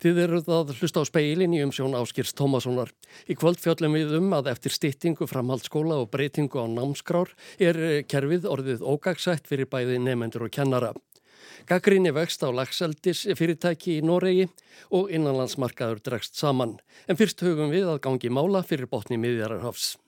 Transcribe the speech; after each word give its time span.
Þið 0.00 0.18
eruð 0.22 0.46
að 0.48 0.70
hlusta 0.78 1.02
á 1.02 1.04
speilin 1.04 1.52
í 1.52 1.58
umsjón 1.60 1.92
Áskirs 1.98 2.32
Tómassonar. 2.32 2.88
Í 3.28 3.34
kvöld 3.36 3.60
fjöllum 3.60 3.98
við 3.98 4.14
um 4.16 4.30
að 4.32 4.48
eftir 4.54 4.72
styttingu 4.72 5.28
framhaldsskóla 5.28 5.98
og 6.00 6.08
breytingu 6.14 6.56
á 6.56 6.64
námskrár 6.72 7.34
er 7.60 7.76
eh, 7.76 8.00
kerfið 8.08 8.48
orðið 8.48 8.80
ógagsætt 8.80 9.44
fyrir 9.50 9.68
bæði 9.68 9.98
nefendur 10.00 10.46
og 10.48 10.54
kennara. 10.56 10.94
Gaggrinni 11.68 12.14
vext 12.16 12.40
á 12.40 12.48
lagseldis 12.48 13.26
fyrirtæki 13.36 13.98
í 13.98 14.04
Noregi 14.06 14.48
og 14.88 15.12
innanlandsmarkaður 15.12 16.00
dregst 16.08 16.40
saman. 16.40 16.78
En 17.04 17.20
fyrst 17.20 17.44
hugum 17.44 17.68
við 17.68 17.92
að 17.92 18.00
gangi 18.08 18.32
mála 18.32 18.64
fyrir 18.64 18.88
botni 18.88 19.20
miðjararhafs. 19.20 19.98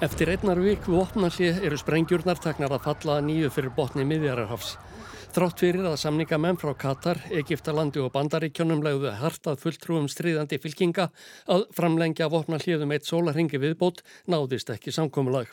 Eftir 0.00 0.30
einnar 0.32 0.56
viku 0.56 0.94
opnarsi 0.96 1.50
eru 1.50 1.76
sprengjurnar 1.76 2.38
taknar 2.40 2.72
að 2.72 2.86
falla 2.86 3.18
að 3.18 3.26
nýju 3.26 3.50
fyrir 3.52 3.72
botni 3.76 4.06
miðjararhafs. 4.08 4.70
Þrátt 5.34 5.60
fyrir 5.60 5.88
að 5.90 5.98
samningamenn 6.00 6.56
frá 6.56 6.72
Katar, 6.72 7.20
Egiptalandi 7.28 8.00
og 8.00 8.08
Bandaríkjónum 8.14 8.80
legðu 8.80 9.12
hartað 9.20 9.60
fulltrúum 9.60 10.08
stríðandi 10.08 10.56
fylkinga 10.62 11.10
að 11.52 11.66
framlengja 11.76 12.30
vopnarliðum 12.32 12.96
eitt 12.96 13.10
sólarhingi 13.10 13.60
viðbót 13.60 14.00
náðist 14.24 14.72
ekki 14.72 14.96
samkómulag. 14.96 15.52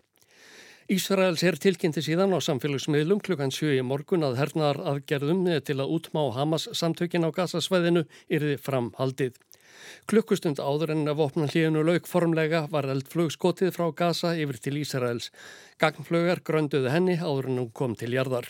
Ísraels 0.88 1.44
er 1.44 1.59
tilkynnti 1.59 2.00
síðan 2.06 2.32
á 2.32 2.40
samfélagsmiðlum 2.40 3.20
klukkan 3.20 3.52
7 3.52 3.76
í 3.76 3.84
morgun 3.84 4.23
að 4.23 4.40
hernaðar 4.40 4.78
aðgerðum 4.94 5.44
til 5.68 5.76
að 5.84 5.92
útmá 5.98 6.22
Hamas 6.40 6.70
samtökin 6.72 7.28
á 7.28 7.36
gasasvæðinu 7.36 8.08
yrði 8.32 8.56
framhaldið. 8.64 9.36
Klukkustund 10.09 10.59
áður 10.59 10.94
en 10.96 11.08
að 11.08 11.20
vopna 11.22 11.50
hlíðinu 11.50 11.86
lauk 11.88 12.08
formlega 12.09 12.66
var 12.72 12.90
eldflug 12.91 13.34
skotið 13.36 13.73
frá 13.76 13.90
Gaza 13.95 14.36
yfir 14.38 14.62
til 14.62 14.78
Ísraels. 14.84 15.32
Gagnflugar 15.81 16.44
grönduðu 16.45 16.94
henni 16.94 17.17
áður 17.17 17.52
en 17.52 17.62
hún 17.64 17.73
kom 17.73 17.95
til 17.95 18.14
jarðar. 18.16 18.50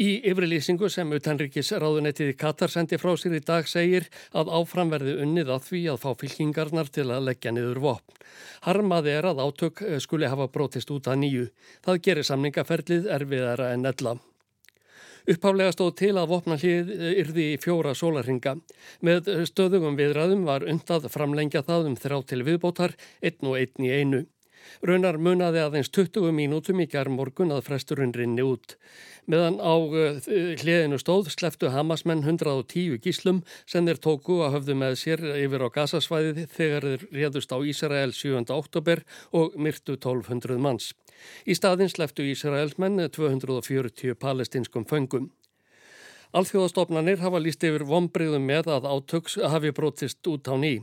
Í 0.00 0.22
yfirlýsingu 0.24 0.88
sem 0.88 1.10
utanrikis 1.12 1.68
ráðunettið 1.76 2.32
í 2.32 2.36
Katar 2.40 2.72
sendi 2.72 2.96
frá 2.96 3.12
sér 3.20 3.36
í 3.36 3.42
dag 3.44 3.68
segir 3.68 4.08
að 4.32 4.48
áframverði 4.56 5.18
unnið 5.20 5.52
að 5.52 5.66
því 5.68 5.82
að 5.92 6.00
fá 6.06 6.10
fylkingarnar 6.22 6.88
til 6.88 7.10
að 7.12 7.28
leggja 7.28 7.52
niður 7.52 7.82
vopn. 7.84 8.20
Harmaði 8.64 9.12
er 9.18 9.28
að 9.28 9.44
átök 9.44 9.84
skuli 10.00 10.32
hafa 10.32 10.48
brotist 10.48 10.90
út 10.94 11.12
að 11.12 11.24
nýju. 11.26 11.46
Það 11.84 12.04
gerir 12.08 12.30
samningaferlið 12.30 13.10
erfiðara 13.18 13.72
en 13.76 13.90
ella. 13.92 14.16
Uppháflega 15.22 15.70
stóð 15.74 15.92
til 16.00 16.12
að 16.18 16.30
vopna 16.32 16.56
hlið 16.58 16.88
yrði 17.22 17.48
í 17.52 17.58
fjóra 17.62 17.94
sólarhinga. 17.94 18.56
Með 19.06 19.30
stöðugum 19.46 19.98
viðræðum 20.00 20.42
var 20.48 20.66
undað 20.66 21.06
framlengja 21.14 21.62
það 21.66 21.92
um 21.92 21.98
þrjá 22.00 22.18
til 22.32 22.42
viðbótar, 22.48 22.96
einn 23.22 23.50
og 23.52 23.58
einn 23.60 23.86
í 23.86 23.92
einu. 23.92 24.24
Raunar 24.86 25.18
munaði 25.18 25.62
aðeins 25.62 25.90
20 25.92 26.32
mínútum 26.36 26.82
í 26.82 26.88
gerð 26.90 27.14
morgun 27.16 27.54
að 27.54 27.64
fresturinn 27.68 28.14
rinni 28.16 28.44
út. 28.46 28.76
Meðan 29.30 29.60
á 29.62 29.74
uh, 29.78 30.18
hliðinu 30.58 30.98
stóð 30.98 31.30
sleftu 31.30 31.70
Hamasmenn 31.70 32.24
110 32.26 32.98
gíslum 33.04 33.42
sem 33.70 33.86
þeir 33.86 34.00
tóku 34.02 34.40
að 34.42 34.56
höfðu 34.56 34.78
með 34.80 34.96
sér 35.02 35.22
yfir 35.36 35.62
á 35.62 35.68
gasasvæðið 35.76 36.40
þegar 36.56 36.88
þeir 36.88 37.06
réðust 37.18 37.54
á 37.54 37.58
Ísrael 37.62 38.16
7. 38.16 38.42
oktober 38.50 39.04
og 39.30 39.54
myrtu 39.54 39.94
1200 39.94 40.58
manns. 40.58 40.90
Í 41.46 41.54
staðin 41.54 41.92
sleftu 41.92 42.26
Ísraelsmenn 42.26 42.98
240 43.14 44.18
palestinskum 44.18 44.88
föngum. 44.88 45.30
Alþjóðastofnanir 46.32 47.20
hafa 47.20 47.36
líst 47.44 47.60
yfir 47.68 47.82
vonbriðum 47.84 48.46
með 48.48 48.70
að 48.72 48.86
átöks 48.88 49.34
hafi 49.52 49.68
brotist 49.76 50.24
út 50.32 50.48
á 50.48 50.56
ný. 50.56 50.78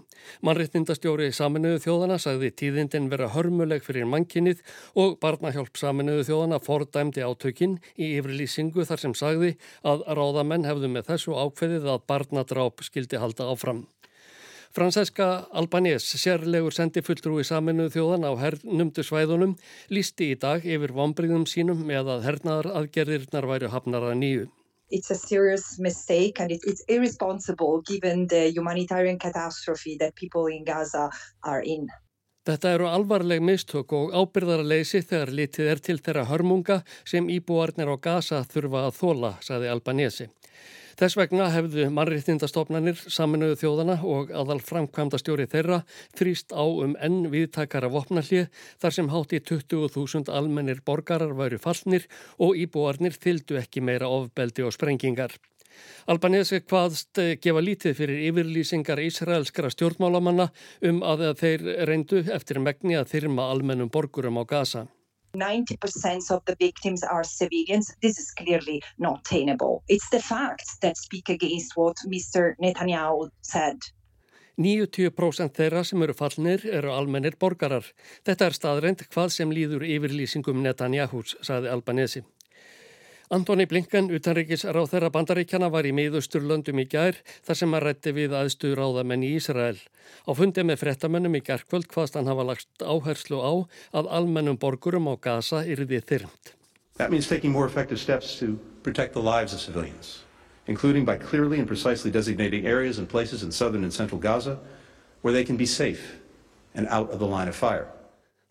Mannriðnindastjóri 0.46 1.32
saminuðu 1.34 1.80
þjóðana 1.88 2.20
sagði 2.22 2.52
tíðindin 2.62 3.08
vera 3.10 3.32
hörmuleg 3.34 3.82
fyrir 3.82 4.06
mannkinnið 4.06 4.62
og 4.94 5.16
barnahjálp 5.24 5.80
saminuðu 5.82 6.28
þjóðana 6.28 6.60
fordæmdi 6.62 7.26
átökin 7.26 7.80
í 7.98 8.12
yfirlýsingu 8.20 8.86
þar 8.86 9.02
sem 9.02 9.16
sagði 9.18 9.56
að 9.82 10.06
ráðamenn 10.20 10.70
hefðu 10.70 10.92
með 10.94 11.10
þessu 11.10 11.34
ákveðið 11.34 11.90
að 11.96 12.06
barnadráp 12.14 12.86
skildi 12.86 13.18
halda 13.18 13.50
áfram. 13.50 13.88
Franseska 14.70 15.48
Albanés, 15.50 16.06
sérlegur 16.14 16.78
sendifulltrúi 16.78 17.42
saminuðu 17.42 17.96
þjóðan 17.98 18.30
á 18.30 18.32
hernumdu 18.38 19.02
svæðunum, 19.02 19.58
lísti 19.90 20.30
í 20.36 20.38
dag 20.38 20.62
yfir 20.62 20.94
vonbriðum 20.94 21.50
sínum 21.50 21.82
með 21.90 22.14
að 22.20 22.30
hernaðar 22.30 22.74
aðgerðirnar 22.84 23.50
væri 23.50 23.74
hafnar 23.74 24.12
að 24.14 24.18
nýju. 24.22 24.48
It's 24.90 25.12
a 25.12 25.16
serious 25.16 25.78
mistake 25.80 26.40
and 26.40 26.52
it, 26.52 26.62
it's 26.66 26.84
irresponsible 26.88 27.82
given 27.82 28.28
the 28.28 28.52
humanitarian 28.52 29.20
catastrophe 29.20 29.98
that 30.00 30.16
people 30.16 30.48
in 30.48 30.64
Gaza 30.64 31.10
are 31.44 31.62
in. 31.62 31.88
Þetta 32.50 32.72
eru 32.74 32.88
alvarleg 32.90 33.44
mistök 33.46 33.92
og 33.94 34.14
ábyrðarleysi 34.16 35.04
þegar 35.06 35.32
litið 35.38 35.68
er 35.70 35.82
til 35.86 36.00
þeirra 36.02 36.24
hörmunga 36.26 36.80
sem 37.06 37.28
íbúarnir 37.30 37.92
á 37.94 37.98
Gaza 38.02 38.40
þurfa 38.48 38.88
að 38.88 38.96
þóla, 38.98 39.32
saði 39.46 39.70
Albanesi. 39.70 40.30
Þess 41.00 41.16
vegna 41.16 41.46
hefðu 41.54 41.86
mannriðtindastofnanir 41.96 42.98
saminuðu 43.08 43.56
þjóðana 43.62 43.94
og 44.04 44.34
aðal 44.36 44.58
framkvæmda 44.60 45.16
stjóri 45.22 45.46
þeirra 45.48 45.78
þrýst 46.20 46.52
á 46.52 46.60
um 46.68 46.98
enn 47.00 47.30
viðtakara 47.32 47.88
vopnallið 47.94 48.50
þar 48.84 48.96
sem 48.98 49.12
hátti 49.14 49.40
20.000 49.40 50.28
almennir 50.36 50.82
borgarar 50.84 51.32
væru 51.40 51.62
fallnir 51.64 52.10
og 52.36 52.60
íbúarnir 52.60 53.16
þyldu 53.16 53.62
ekki 53.62 53.80
meira 53.80 54.12
ofbeldi 54.12 54.68
og 54.68 54.76
sprengingar. 54.76 55.38
Albanesi 56.12 56.60
hvaðst 56.68 57.24
gefa 57.40 57.64
lítið 57.64 57.96
fyrir 57.96 58.24
yfirlýsingar 58.34 59.00
ísraelskara 59.00 59.72
stjórnmálamanna 59.72 60.52
um 60.92 61.00
að 61.00 61.30
þeir 61.40 61.68
reyndu 61.88 62.26
eftir 62.28 62.60
megni 62.60 63.00
að 63.00 63.14
þyrma 63.16 63.48
almennum 63.54 63.88
borgurum 63.88 64.42
á 64.42 64.44
Gaza. 64.44 64.90
90% 65.36 66.32
of 66.32 66.44
the 66.46 66.56
victims 66.60 67.04
are 67.04 67.24
civilians. 67.24 67.94
This 68.02 68.20
is 68.20 68.32
clearly 68.32 68.82
not 68.98 69.24
tenable. 69.26 69.84
It's 69.88 70.10
the 70.10 70.22
facts 70.22 70.78
that 70.82 70.98
speak 70.98 71.30
against 71.30 71.76
what 71.76 71.98
Mr. 72.08 72.56
Netanyahu 72.62 73.30
said. 73.42 73.78
90% 74.60 75.56
þeirra 75.56 75.86
sem 75.88 76.02
eru 76.04 76.14
fallnir 76.14 76.66
eru 76.68 76.92
almennir 76.92 77.38
borgarar. 77.40 77.86
Þetta 78.28 78.50
er 78.50 78.58
staðreind 78.58 79.06
hvað 79.08 79.32
sem 79.32 79.54
líður 79.56 79.86
yfirlýsingum 79.88 80.60
Netanyahus, 80.66 81.38
saði 81.48 81.72
Albanesi. 81.72 82.26
Antoni 83.30 83.68
Blinken, 83.70 84.08
utanríkis 84.10 84.64
ráð 84.66 84.88
þeirra 84.90 85.12
bandaríkjana, 85.14 85.68
var 85.70 85.86
í 85.86 85.92
miðusturlöndum 85.94 86.80
í 86.82 86.88
gær 86.90 87.20
þar 87.46 87.58
sem 87.60 87.76
að 87.78 87.84
rætti 87.84 88.14
við 88.18 88.32
aðstu 88.34 88.72
ráðamenn 88.74 89.22
í 89.22 89.36
Ísrael. 89.38 89.78
Á 90.26 90.34
fundi 90.34 90.64
með 90.66 90.80
frettamönnum 90.82 91.38
í 91.38 91.44
gerðkvöld 91.46 91.86
hvaðst 91.94 92.18
hann 92.18 92.26
hafa 92.26 92.48
lagt 92.50 92.82
áherslu 92.82 93.38
á 93.38 93.54
að 94.02 94.10
almennum 94.18 94.58
borgurum 94.58 95.12
á 95.14 95.16
Gaza 95.22 95.62
yrði 95.62 96.02
þyrmt. 96.10 96.56
That 96.98 97.14
means 97.14 97.30
taking 97.30 97.54
more 97.54 97.70
effective 97.70 98.02
steps 98.02 98.34
to 98.40 98.58
protect 98.82 99.14
the 99.14 99.22
lives 99.22 99.54
of 99.54 99.62
civilians, 99.62 100.24
including 100.66 101.06
by 101.06 101.22
clearly 101.22 101.60
and 101.60 101.68
precisely 101.68 102.10
designating 102.10 102.66
areas 102.66 102.98
and 102.98 103.08
places 103.08 103.44
in 103.44 103.52
southern 103.52 103.84
and 103.84 103.94
central 103.94 104.20
Gaza 104.20 104.58
where 105.22 105.34
they 105.34 105.46
can 105.46 105.56
be 105.56 105.68
safe 105.68 106.18
and 106.74 106.88
out 106.88 107.12
of 107.12 107.20
the 107.20 107.28
line 107.28 107.48
of 107.48 107.54
fire. 107.54 107.86
Það 107.86 107.86
er 107.86 107.94
að 107.94 107.99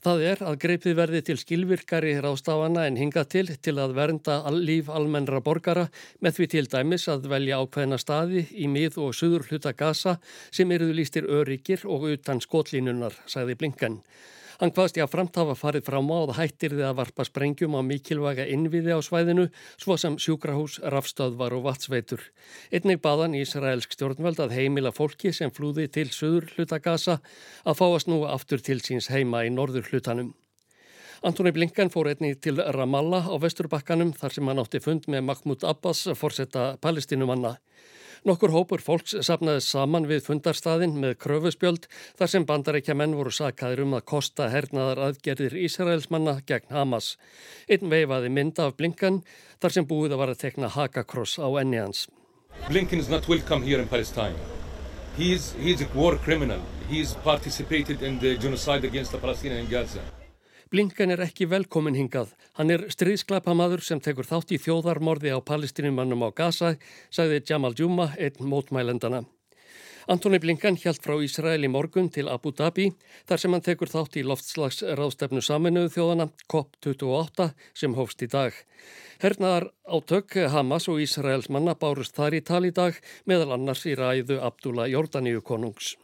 greipið 0.05 0.95
verði 0.95 1.23
til 1.27 1.39
skilvirkari 1.39 2.21
rástafana 2.23 2.87
en 2.87 2.97
hinga 2.97 3.25
til 3.25 3.49
til 3.61 3.79
að 3.79 3.95
vernda 3.97 4.49
líf 4.51 4.89
almennra 4.89 5.41
borgara 5.41 5.89
með 6.21 6.37
því 6.37 6.47
til 6.47 6.67
dæmis 6.71 7.09
að 7.09 7.27
velja 7.29 7.59
ákveðna 7.59 7.99
staði 7.99 8.47
í 8.55 8.69
mið 8.69 8.99
og 8.99 9.15
suður 9.15 9.49
hluta 9.51 9.73
gasa 9.73 10.19
sem 10.53 10.71
eruðu 10.71 10.95
lístir 10.95 11.27
öryggir 11.27 11.85
og 11.85 12.07
utan 12.13 12.41
skotlínunar, 12.41 13.13
sagði 13.27 13.57
Blinken. 13.59 13.99
Hann 14.59 14.73
hvaðst 14.75 14.97
ég 14.99 15.05
að 15.05 15.13
framtafa 15.13 15.55
farið 15.55 15.85
fram 15.87 16.09
á 16.11 16.19
að 16.19 16.33
hættir 16.35 16.73
þið 16.75 16.87
að 16.89 16.97
varpa 16.99 17.27
sprengjum 17.29 17.77
á 17.79 17.83
mikilvæga 17.87 18.47
innviði 18.51 18.97
á 18.97 18.99
svæðinu 19.07 19.45
svo 19.79 19.95
sem 20.03 20.17
sjúkrahús, 20.19 20.81
rafstöðvar 20.83 21.55
og 21.55 21.63
vatsveitur. 21.69 22.25
Einnig 22.75 22.99
baðan 23.05 23.37
Ísraelsk 23.39 23.95
stjórnveld 23.95 24.43
að 24.43 24.57
heimila 24.59 24.91
fólki 24.91 25.31
sem 25.31 25.55
flúði 25.55 25.87
til 25.95 26.09
söður 26.11 26.51
hlutagasa 26.57 27.21
að 27.63 27.79
fáast 27.79 28.11
nú 28.11 28.25
aftur 28.27 28.59
til 28.59 28.81
síns 28.83 29.13
heima 29.15 29.45
í 29.47 29.55
norður 29.55 29.87
hlutanum. 29.93 30.35
Antoni 31.23 31.55
Blinken 31.55 31.95
fór 31.95 32.11
einnig 32.11 32.41
til 32.43 32.59
Ramallah 32.59 33.31
á 33.31 33.35
vesturbakkanum 33.39 34.11
þar 34.19 34.35
sem 34.35 34.51
hann 34.51 34.63
átti 34.63 34.83
fund 34.83 35.07
með 35.07 35.25
Mahmoud 35.31 35.65
Abbas, 35.71 36.05
forsetta 36.19 36.73
palestinumanna. 36.83 37.57
Nokkur 38.27 38.51
hópur 38.51 38.83
fólks 38.83 39.15
sapnaði 39.27 39.63
saman 39.63 40.09
við 40.11 40.25
fundarstaðin 40.27 40.97
með 40.99 41.17
kröfuspjöld 41.23 41.87
þar 42.19 42.33
sem 42.33 42.47
bandarækja 42.49 42.97
menn 42.99 43.15
voru 43.19 43.31
sakaðir 43.35 43.85
um 43.85 43.95
að 43.99 44.07
kosta 44.11 44.49
hernaðar 44.51 45.05
aðgerðir 45.09 45.55
Ísraelsmanna 45.63 46.39
gegn 46.49 46.75
Hamas. 46.75 47.17
Einn 47.71 47.91
veifaði 47.93 48.33
mynda 48.35 48.69
af 48.69 48.77
Blinken 48.81 49.23
þar 49.63 49.77
sem 49.77 49.87
búið 49.87 50.17
að 50.17 50.23
vara 50.25 50.39
tekna 50.39 50.73
hakakross 50.75 51.39
á 51.39 51.49
enni 51.63 51.79
hans. 51.79 52.09
Is 52.69 53.09
not 53.09 53.29
welcome 53.29 53.63
here 53.63 53.81
in 53.81 53.89
Palestine. 53.89 54.35
He's, 55.17 55.53
he's 55.53 55.81
a 55.81 55.89
war 55.95 56.17
criminal. 56.17 56.61
He's 56.89 57.15
participated 57.15 58.03
in 58.03 58.19
the 58.19 58.37
genocide 58.37 58.85
against 58.85 59.13
the 59.13 59.19
Palestinians 59.19 59.61
in 59.61 59.71
Gaza. 59.71 60.18
Blinken 60.69 61.15
er 61.15 61.23
ekki 61.25 61.47
velkomin 61.49 61.97
hingað. 61.97 62.35
Hann 62.59 62.69
er 62.75 62.83
stríðsklapamaður 62.93 63.81
sem 63.87 64.01
tekur 64.05 64.27
þátt 64.29 64.51
í 64.53 64.59
þjóðarmorði 64.61 65.31
á 65.33 65.41
palestinumannum 65.41 66.27
á 66.27 66.31
Gaza, 66.37 66.75
sagði 67.09 67.41
Jamal 67.49 67.73
Juma, 67.79 68.11
einn 68.21 68.45
mótmælendana. 68.45 69.23
Antoni 70.13 70.39
Blinkan 70.41 70.77
hjælt 70.77 71.01
frá 71.05 71.15
Ísrael 71.25 71.65
í 71.65 71.71
morgun 71.73 72.11
til 72.13 72.29
Abu 72.33 72.53
Dhabi 72.57 72.87
þar 73.29 73.41
sem 73.41 73.57
hann 73.57 73.65
tekur 73.65 73.89
þátt 73.93 74.19
í 74.21 74.25
loftslagsráðstefnu 74.29 75.41
saminuðu 75.45 75.93
þjóðana 75.97 76.27
COP28 76.53 77.49
sem 77.77 77.97
hófst 77.97 78.25
í 78.25 78.29
dag. 78.33 78.57
Hernaðar 79.25 79.71
átök 79.85 80.37
Hamas 80.53 80.89
og 80.89 81.01
Ísraels 81.05 81.49
manna 81.53 81.77
bárust 81.77 82.17
þar 82.17 82.37
í 82.41 82.43
tal 82.45 82.65
í 82.69 82.73
dag 82.77 82.97
meðal 83.29 83.57
annars 83.57 83.85
í 83.89 83.97
ræðu 83.97 84.41
Abdullah 84.41 84.89
Jordaníu 84.89 85.41
konungs. 85.41 85.95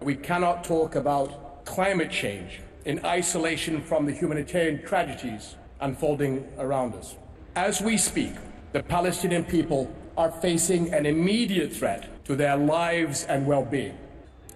We 0.00 0.16
cannot 0.16 0.64
talk 0.64 0.96
about 0.96 1.64
climate 1.64 2.12
change 2.12 2.60
in 2.84 3.04
isolation 3.04 3.80
from 3.82 4.06
the 4.06 4.12
humanitarian 4.12 4.84
tragedies 4.84 5.56
unfolding 5.80 6.46
around 6.58 6.94
us. 6.94 7.16
As 7.54 7.80
we 7.80 7.96
speak, 7.96 8.32
the 8.72 8.82
Palestinian 8.82 9.44
people 9.44 9.94
are 10.16 10.30
facing 10.30 10.92
an 10.92 11.06
immediate 11.06 11.72
threat 11.72 12.24
to 12.24 12.36
their 12.36 12.56
lives 12.56 13.24
and 13.24 13.46
well-being. 13.46 13.96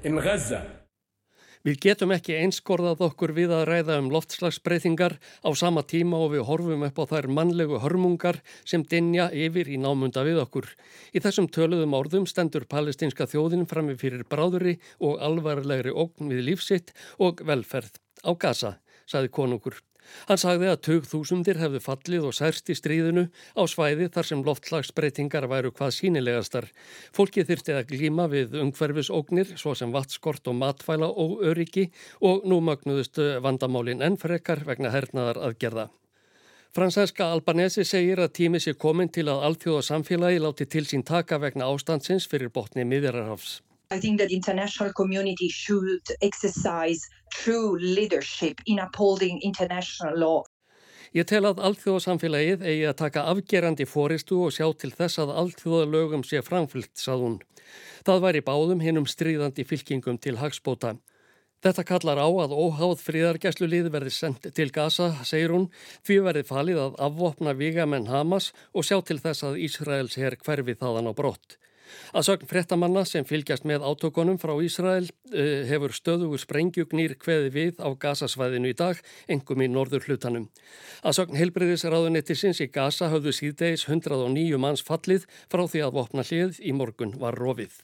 In 0.04 0.16
Gaza, 0.16 0.75
Við 1.66 1.80
getum 1.82 2.12
ekki 2.14 2.36
einskorðað 2.38 3.00
okkur 3.08 3.32
við 3.34 3.50
að 3.56 3.64
ræða 3.66 3.94
um 3.98 4.10
loftslagsbreytingar 4.14 5.16
á 5.18 5.50
sama 5.58 5.82
tíma 5.82 6.20
og 6.22 6.36
við 6.36 6.44
horfum 6.46 6.84
upp 6.86 7.00
á 7.02 7.04
þær 7.10 7.26
mannlegu 7.26 7.80
hörmungar 7.82 8.38
sem 8.62 8.84
dinja 8.86 9.26
yfir 9.34 9.72
í 9.74 9.80
námunda 9.82 10.22
við 10.22 10.38
okkur. 10.44 10.68
Í 11.10 11.18
þessum 11.24 11.50
töluðum 11.50 11.98
orðum 11.98 12.30
stendur 12.30 12.68
palestinska 12.70 13.26
þjóðin 13.26 13.66
frammi 13.66 13.98
fyrir 13.98 14.22
bráðuri 14.30 14.76
og 15.02 15.18
alvarlegri 15.18 15.90
ógn 15.90 16.30
við 16.30 16.46
lífsitt 16.52 16.94
og 17.18 17.42
velferð 17.42 17.98
á 18.22 18.30
gasa, 18.38 18.76
saði 19.10 19.34
konungur. 19.34 19.82
Hann 20.28 20.40
sagði 20.40 20.70
að 20.72 20.80
20.000 20.88 21.60
hefðu 21.62 21.82
fallið 21.84 22.28
og 22.30 22.36
særst 22.36 22.70
í 22.72 22.76
stríðinu 22.78 23.26
á 23.56 23.62
svæði 23.70 24.08
þar 24.14 24.30
sem 24.30 24.44
loftslagsbreytingar 24.46 25.48
væru 25.50 25.74
hvað 25.74 25.94
sínilegastar. 25.98 26.70
Fólkið 27.16 27.52
þyrti 27.52 27.76
að 27.76 27.92
glíma 27.92 28.26
við 28.32 28.56
ungverfisóknir 28.62 29.54
svo 29.60 29.74
sem 29.78 29.92
vatskort 29.94 30.48
og 30.50 30.58
matfæla 30.62 31.10
og 31.10 31.44
öryggi 31.46 31.90
og 32.20 32.46
nú 32.48 32.62
magnuðust 32.64 33.20
vandamálin 33.44 34.02
enn 34.02 34.18
frekar 34.20 34.64
vegna 34.66 34.94
hernaðar 34.94 35.42
aðgerða. 35.50 35.88
Franseska 36.76 37.30
Albanesi 37.32 37.86
segir 37.88 38.20
að 38.20 38.34
tími 38.36 38.58
sé 38.60 38.74
komin 38.76 39.08
til 39.08 39.30
að 39.32 39.46
alþjóða 39.48 39.84
samfélagi 39.86 40.42
láti 40.44 40.66
til 40.68 40.84
sín 40.84 41.06
taka 41.08 41.38
vegna 41.40 41.70
ástandsins 41.72 42.26
fyrir 42.28 42.52
botni 42.52 42.84
miðjararhafs. 42.84 43.62
I 43.92 44.00
think 44.00 44.18
that 44.18 44.28
the 44.28 44.34
international 44.34 44.92
community 44.92 45.48
should 45.48 46.02
exercise 46.20 47.08
true 47.30 47.78
leadership 47.78 48.60
in 48.66 48.80
upholding 48.80 49.40
international 49.42 50.18
law. 50.18 50.42
Ég 51.14 51.24
tel 51.30 51.46
að 51.46 51.60
alþjóðasamfélagið 51.68 52.64
eigi 52.66 52.88
að 52.90 52.96
taka 52.98 53.22
afgerandi 53.30 53.86
fóristu 53.86 54.40
og 54.42 54.50
sjá 54.56 54.66
til 54.74 54.90
þess 54.90 55.20
að 55.22 55.36
alþjóðalögum 55.40 56.24
sé 56.26 56.42
framfylgt, 56.42 56.98
sað 56.98 57.22
hún. 57.22 57.36
Það 58.02 58.24
væri 58.24 58.42
báðum 58.48 58.82
hinnum 58.82 59.06
stríðandi 59.06 59.64
fylkingum 59.64 60.18
til 60.18 60.34
hagspóta. 60.42 60.96
Þetta 61.62 61.84
kallar 61.86 62.18
á 62.18 62.26
að 62.26 62.56
óháð 62.58 62.98
fríðargæslulið 63.06 63.92
verði 63.94 64.12
sendt 64.12 64.50
til 64.58 64.66
Gaza, 64.74 65.12
segir 65.22 65.54
hún, 65.54 65.70
því 66.02 66.18
verði 66.26 66.42
falið 66.50 66.82
að 66.88 66.98
afvopna 67.06 67.54
vigamenn 67.54 68.10
Hamas 68.10 68.50
og 68.74 68.84
sjá 68.84 68.98
til 69.06 69.20
þess 69.22 69.46
að 69.46 69.62
Ísraels 69.62 70.18
herr 70.18 70.36
hverfi 70.42 70.74
þaðan 70.74 71.10
á 71.10 71.12
brott. 71.14 71.56
Að 72.16 72.26
sögn 72.28 72.50
frettamanna 72.50 73.04
sem 73.08 73.26
fylgjast 73.26 73.66
með 73.68 73.86
átökunum 73.86 74.38
frá 74.42 74.54
Ísrael 74.64 75.06
uh, 75.06 75.64
hefur 75.70 75.94
stöðugur 75.96 76.42
sprengjugnýr 76.42 77.16
kveði 77.22 77.52
við 77.54 77.82
á 77.82 77.88
Gazasvæðinu 77.94 78.72
í 78.72 78.78
dag, 78.78 79.02
engum 79.28 79.64
í 79.64 79.70
norður 79.72 80.06
hlutanum. 80.06 80.48
Að 81.06 81.18
sögn 81.20 81.40
heilbreyðisráðunettisins 81.40 82.62
í 82.64 82.70
Gaza 82.72 83.10
höfðu 83.12 83.34
síðdeis 83.36 83.88
109 83.88 84.62
manns 84.62 84.84
fallið 84.86 85.28
frá 85.52 85.66
því 85.66 85.86
að 85.86 86.00
vopna 86.00 86.26
hlið 86.26 86.62
í 86.62 86.74
morgun 86.76 87.16
var 87.20 87.38
rofið. 87.38 87.76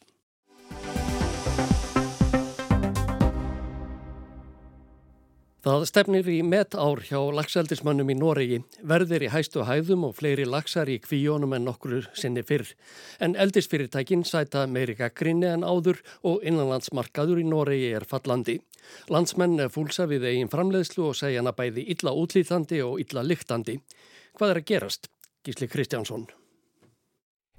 Það 5.63 5.85
stefnir 5.87 6.27
í 6.27 6.41
metár 6.43 7.05
hjá 7.07 7.21
lagseldismannum 7.39 8.09
í 8.11 8.17
Noregi, 8.19 8.57
verðir 8.83 9.23
í 9.23 9.29
hæstu 9.31 9.63
hæðum 9.69 10.09
og 10.09 10.17
fleiri 10.19 10.43
lagsar 10.43 10.91
í 10.91 10.97
kvíjónum 10.99 11.55
en 11.55 11.69
nokkur 11.69 12.09
sinni 12.19 12.43
fyrr. 12.43 12.67
En 13.23 13.37
eldisfyrirtækin 13.39 14.25
sæta 14.27 14.65
meiri 14.67 14.99
gaggrinni 14.99 15.47
en 15.53 15.63
áður 15.63 16.03
og 16.27 16.43
innanlandsmarkaður 16.43 17.45
í 17.45 17.47
Noregi 17.47 17.95
er 17.95 18.09
fallandi. 18.11 18.59
Landsmenn 19.07 19.69
fúlsa 19.71 20.11
við 20.11 20.27
eigin 20.33 20.51
framleiðslu 20.51 21.13
og 21.13 21.19
segja 21.21 21.45
hana 21.45 21.55
bæði 21.55 21.87
illa 21.95 22.11
útlýþandi 22.11 22.83
og 22.83 22.99
illa 23.07 23.23
lyktandi. 23.23 23.79
Hvað 24.35 24.57
er 24.57 24.65
að 24.65 24.71
gerast? 24.75 25.11
Gísli 25.47 25.71
Kristjánsson. 25.71 26.27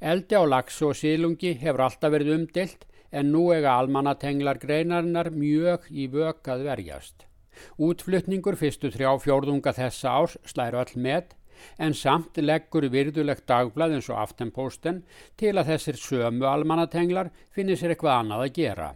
Eldi 0.04 0.36
á 0.36 0.44
lagsu 0.44 0.90
og 0.92 1.00
sílungi 1.00 1.56
hefur 1.56 1.88
alltaf 1.88 2.12
verið 2.12 2.36
umdilt 2.36 2.84
en 3.16 3.32
nú 3.32 3.54
ega 3.56 3.80
almannatenglar 3.80 4.60
greinarinnar 4.60 5.32
mjög 5.32 5.88
í 5.88 6.12
vökað 6.12 6.68
verjast. 6.68 7.30
Útflutningur 7.78 8.58
fyrstu 8.60 8.92
þrjá 8.94 9.14
fjórðunga 9.24 9.74
þessa 9.78 10.18
árs 10.20 10.38
slæru 10.50 10.82
all 10.82 11.00
með 11.08 11.36
en 11.78 11.94
samt 11.98 12.40
leggur 12.42 12.88
virðulegt 12.92 13.46
dagblad 13.50 13.94
eins 13.96 14.10
og 14.12 14.20
aftenposten 14.24 15.04
til 15.40 15.54
að 15.58 15.74
þessir 15.74 16.00
sömu 16.02 16.48
almannatenglar 16.50 17.32
finnir 17.54 17.80
sér 17.80 17.94
eitthvað 17.94 18.20
annað 18.20 18.46
að 18.48 18.54
gera. 18.58 18.90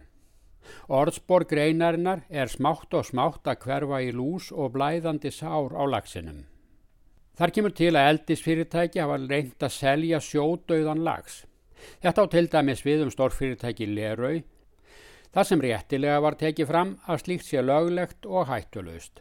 Orðsbor 0.92 1.46
greinarinnar 1.48 2.24
er 2.28 2.50
smátt 2.52 2.92
og 2.94 3.06
smátt 3.08 3.48
að 3.48 3.62
hverfa 3.64 4.02
í 4.04 4.12
lús 4.12 4.50
og 4.52 4.74
blæðandi 4.74 5.32
sár 5.32 5.72
á 5.72 5.82
lagsinum. 5.88 6.44
Þar 7.38 7.54
kemur 7.54 7.74
til 7.78 7.92
að 7.94 8.08
eldisfyrirtæki 8.12 9.00
hafa 9.00 9.16
reynd 9.22 9.62
að 9.62 9.74
selja 9.76 10.18
sjódauðan 10.20 11.04
lags. 11.06 11.44
Þetta 12.02 12.24
á 12.26 12.32
til 12.32 12.48
dæmis 12.50 12.82
við 12.84 13.04
um 13.06 13.12
stórfyrirtæki 13.14 13.86
Lerau 13.86 14.40
Það 15.34 15.48
sem 15.48 15.62
réttilega 15.64 16.20
var 16.24 16.36
tekið 16.40 16.70
fram 16.70 16.92
að 17.06 17.22
slíkt 17.24 17.48
sé 17.48 17.62
löglegt 17.62 18.26
og 18.26 18.48
hættulust. 18.48 19.20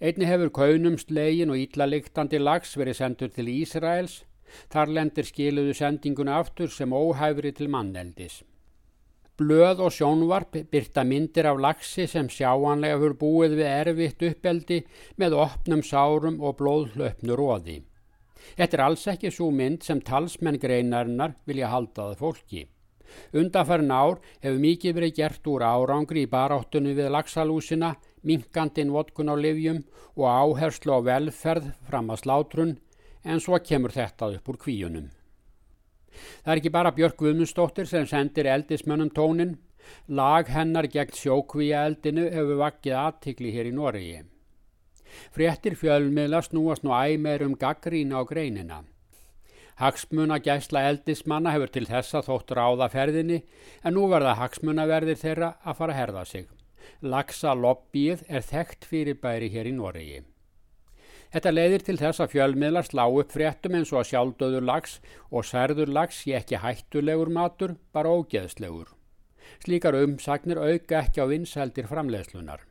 Einni 0.00 0.26
hefur 0.28 0.52
kaunumst 0.54 1.10
legin 1.10 1.52
og 1.52 1.58
íllaliktandi 1.60 2.38
lags 2.40 2.76
verið 2.78 3.00
sendur 3.00 3.32
til 3.34 3.50
Ísraels, 3.50 4.22
þar 4.70 4.94
lendir 4.96 5.26
skiluðu 5.26 5.74
sendinguna 5.78 6.38
aftur 6.42 6.70
sem 6.74 6.94
óhæfri 6.94 7.52
til 7.56 7.70
manneldis. 7.70 8.40
Blöð 9.40 9.78
og 9.86 9.94
sjónvarp 9.96 10.58
byrta 10.72 11.04
myndir 11.06 11.46
af 11.48 11.60
lagsi 11.64 12.04
sem 12.10 12.26
sjáanlega 12.28 12.98
fyrir 13.00 13.14
búið 13.22 13.54
við 13.60 13.70
erfitt 13.70 14.24
uppeldi 14.28 14.82
með 15.22 15.38
opnum 15.46 15.84
sárum 15.86 16.42
og 16.44 16.58
blóðhlöpnu 16.58 17.38
róði. 17.40 17.78
Þetta 18.58 18.76
er 18.76 18.82
alls 18.84 19.06
ekki 19.08 19.30
svo 19.32 19.48
mynd 19.54 19.86
sem 19.86 20.02
talsmenn 20.04 20.60
greinarinnar 20.60 21.38
vilja 21.48 21.70
haldaða 21.72 22.18
fólki. 22.20 22.66
Undanfærin 23.36 23.92
ár 23.94 24.18
hefur 24.42 24.60
mikið 24.64 24.96
verið 24.98 25.16
gert 25.16 25.50
úr 25.52 25.64
árangri 25.66 26.24
í 26.26 26.30
baráttunni 26.30 26.96
við 26.98 27.10
lagsalúsina, 27.14 27.94
minkandin 28.22 28.92
vodkun 28.94 29.32
á 29.32 29.36
livjum 29.38 29.84
og 30.16 30.26
áherslu 30.28 30.96
á 30.96 31.00
velferð 31.08 31.70
fram 31.88 32.10
að 32.10 32.22
slátrun 32.24 32.76
en 33.24 33.40
svo 33.40 33.58
kemur 33.60 33.94
þetta 33.94 34.34
upp 34.36 34.48
úr 34.48 34.60
kvíunum. 34.60 35.08
Það 36.44 36.52
er 36.52 36.60
ekki 36.60 36.72
bara 36.74 36.94
Björk 36.96 37.18
Guðmundsdóttir 37.20 37.88
sem 37.88 38.06
sendir 38.08 38.48
eldismönnum 38.50 39.12
tónin, 39.14 39.56
lag 40.08 40.50
hennar 40.50 40.88
gegn 40.90 41.16
sjókvíja 41.16 41.84
eldinu 41.86 42.26
hefur 42.34 42.60
vakkið 42.64 42.98
aðtikli 43.04 43.52
hér 43.54 43.70
í 43.70 43.74
Noregi. 43.76 44.20
Fréttir 45.34 45.76
fjölmiðla 45.78 46.42
snúast 46.46 46.84
nú 46.86 46.94
æmer 46.94 47.44
um 47.46 47.56
gaggrína 47.58 48.20
á 48.20 48.22
greinina. 48.26 48.82
Hagsmuna 49.80 50.36
gæsla 50.44 50.82
eldismanna 50.90 51.54
hefur 51.54 51.70
til 51.72 51.86
þessa 51.88 52.20
þótt 52.26 52.52
ráðaferðinni 52.58 53.38
en 53.80 53.94
nú 53.96 54.02
verða 54.12 54.34
hagsmunaverðir 54.36 55.16
þeirra 55.22 55.54
að 55.64 55.78
fara 55.78 55.94
að 55.94 56.00
herða 56.00 56.24
sig. 56.28 56.50
Laksa 57.00 57.54
lobbyið 57.56 58.26
er 58.28 58.44
þekkt 58.44 58.84
fyrir 58.90 59.16
bæri 59.22 59.48
hér 59.54 59.70
í 59.70 59.72
Noregi. 59.78 60.20
Þetta 61.32 61.54
leiðir 61.54 61.86
til 61.86 61.96
þess 61.96 62.20
að 62.20 62.32
fjölmiðlar 62.34 62.90
slá 62.90 63.04
upp 63.06 63.32
fréttum 63.32 63.78
eins 63.78 63.92
og 63.94 64.02
að 64.02 64.08
sjálfdöður 64.10 64.68
lags 64.68 64.98
og 65.30 65.48
særður 65.48 65.92
lags 65.96 66.20
sé 66.24 66.34
ekki 66.36 66.60
hættulegur 66.60 67.32
matur, 67.32 67.76
bara 67.94 68.12
ógeðslegur. 68.12 68.90
Slíkar 69.64 69.96
umsagnir 69.96 70.60
auka 70.60 71.04
ekki 71.06 71.24
á 71.24 71.26
vinsældir 71.30 71.88
framleiðslunar. 71.88 72.66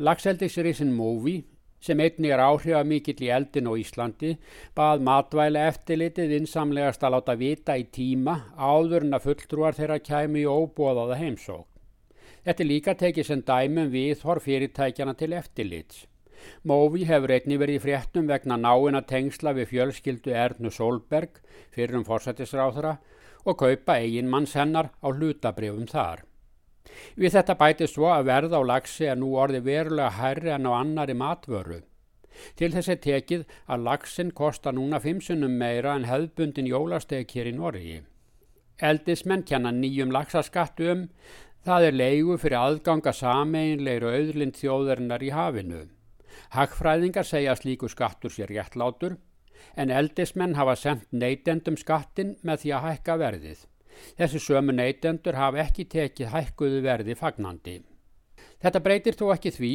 Lagseldisrisin 0.00 0.94
Móvi 0.96 1.42
sem 1.80 2.00
einnig 2.00 2.34
er 2.34 2.42
áhrifa 2.44 2.82
mikill 2.84 3.24
í 3.24 3.30
eldin 3.32 3.70
á 3.70 3.72
Íslandi, 3.80 4.34
bað 4.76 5.04
matvæli 5.08 5.62
eftirlitið 5.64 6.34
vinsamlegast 6.36 7.02
að 7.04 7.16
láta 7.16 7.36
vita 7.40 7.76
í 7.80 7.86
tíma 7.88 8.36
áður 8.56 9.08
en 9.08 9.16
að 9.16 9.26
fulltrúar 9.28 9.78
þeirra 9.78 9.98
kæmi 10.04 10.44
í 10.44 10.50
óbóðaða 10.50 11.18
heimsók. 11.22 11.66
Þetta 12.44 12.62
er 12.64 12.68
líka 12.68 12.94
tekið 12.96 13.26
sem 13.26 13.42
dæmum 13.44 13.90
við 13.92 14.14
þor 14.22 14.40
fyrirtækjana 14.44 15.16
til 15.16 15.32
eftirlits. 15.36 16.06
Móvi 16.64 17.04
hefur 17.08 17.34
einnig 17.34 17.60
verið 17.60 17.76
í 17.76 17.82
fréttum 17.84 18.28
vegna 18.30 18.56
náina 18.56 19.02
tengsla 19.04 19.52
við 19.56 19.74
fjölskyldu 19.74 20.32
Ernu 20.32 20.72
Solberg 20.72 21.42
fyrir 21.74 21.98
um 22.00 22.06
fórsættisráðra 22.08 22.96
og 23.44 23.60
kaupa 23.60 23.98
eigin 24.00 24.30
manns 24.32 24.56
hennar 24.56 24.92
á 25.04 25.08
hlutabrifum 25.12 25.88
þar. 25.90 26.24
Við 27.16 27.36
þetta 27.36 27.56
bætist 27.60 27.96
svo 27.96 28.10
að 28.12 28.26
verð 28.30 28.56
á 28.56 28.60
lagsi 28.72 29.08
er 29.10 29.18
nú 29.20 29.34
orði 29.38 29.60
verulega 29.66 30.10
hærri 30.18 30.52
en 30.54 30.68
á 30.68 30.72
annari 30.78 31.16
matvöru. 31.16 31.80
Til 32.56 32.70
þess 32.72 32.92
er 32.94 33.00
tekið 33.04 33.44
að 33.66 33.84
lagsin 33.88 34.30
kostar 34.36 34.76
núna 34.76 35.00
fimsunum 35.02 35.56
meira 35.60 35.96
en 35.98 36.08
hefðbundin 36.08 36.70
jólastek 36.70 37.34
hér 37.36 37.50
í 37.50 37.54
Norgi. 37.56 38.00
Eldismenn 38.80 39.44
kenna 39.44 39.72
nýjum 39.76 40.12
laxaskattu 40.14 40.88
um, 40.92 41.08
það 41.66 41.88
er 41.88 41.98
leigu 42.00 42.36
fyrir 42.40 42.60
aðganga 42.60 43.12
sameinleir 43.12 44.06
og 44.08 44.16
auðlind 44.16 44.56
þjóðarinnar 44.56 45.24
í 45.26 45.32
hafinu. 45.36 45.82
Hagfræðingar 46.54 47.26
segja 47.28 47.56
slíku 47.58 47.90
skattur 47.90 48.32
sé 48.32 48.46
réttlátur, 48.48 49.18
en 49.76 49.92
eldismenn 49.92 50.56
hafa 50.56 50.76
sendt 50.78 51.10
neytendum 51.12 51.76
skattin 51.76 52.36
með 52.46 52.64
því 52.64 52.72
að 52.76 52.86
hækka 52.86 53.18
verðið. 53.20 53.66
Þessi 54.18 54.40
sömu 54.42 54.74
neytendur 54.76 55.38
hafa 55.38 55.64
ekki 55.64 55.86
tekið 55.90 56.32
hækkuðu 56.34 56.82
verði 56.84 57.16
fagnandi. 57.18 57.76
Þetta 58.60 58.82
breytir 58.84 59.16
þó 59.16 59.30
ekki 59.34 59.52
því 59.56 59.72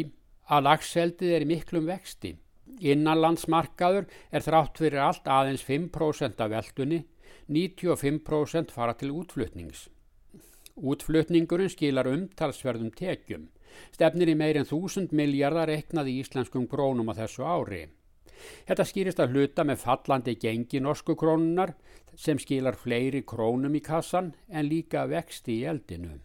að 0.52 0.68
lagseldið 0.68 1.36
er 1.36 1.46
í 1.46 1.50
miklum 1.50 1.90
vexti. 1.90 2.36
Innanlandsmarkaður 2.82 4.08
er 4.32 4.46
þrátt 4.46 4.80
fyrir 4.82 5.02
allt 5.02 5.28
aðeins 5.32 5.64
5% 5.66 6.42
af 6.44 6.52
veldunni, 6.52 7.04
95% 7.50 8.74
fara 8.74 8.96
til 8.98 9.12
útflutnings. 9.16 9.88
Útflutningurinn 10.76 11.72
skilar 11.72 12.10
umtalsverðum 12.12 12.92
tekjum. 12.98 13.50
Stefnir 13.96 14.32
í 14.32 14.36
meir 14.38 14.58
en 14.60 14.68
1000 14.68 15.14
miljardar 15.16 15.72
eknaði 15.72 16.20
íslenskum 16.22 16.68
krónum 16.72 17.12
á 17.12 17.14
þessu 17.22 17.46
ári. 17.48 17.86
Þetta 18.68 18.86
skýrist 18.88 19.20
að 19.24 19.36
hluta 19.36 19.66
með 19.68 19.82
fallandi 19.84 20.36
gengi 20.42 20.82
norsku 20.84 21.16
krónunar 21.20 21.76
sem 22.16 22.40
skilar 22.40 22.78
fleiri 22.80 23.24
krónum 23.28 23.76
í 23.76 23.82
kassan 23.84 24.34
en 24.50 24.70
líka 24.70 25.06
vexti 25.12 25.60
í 25.62 25.68
eldinu. 25.72 26.16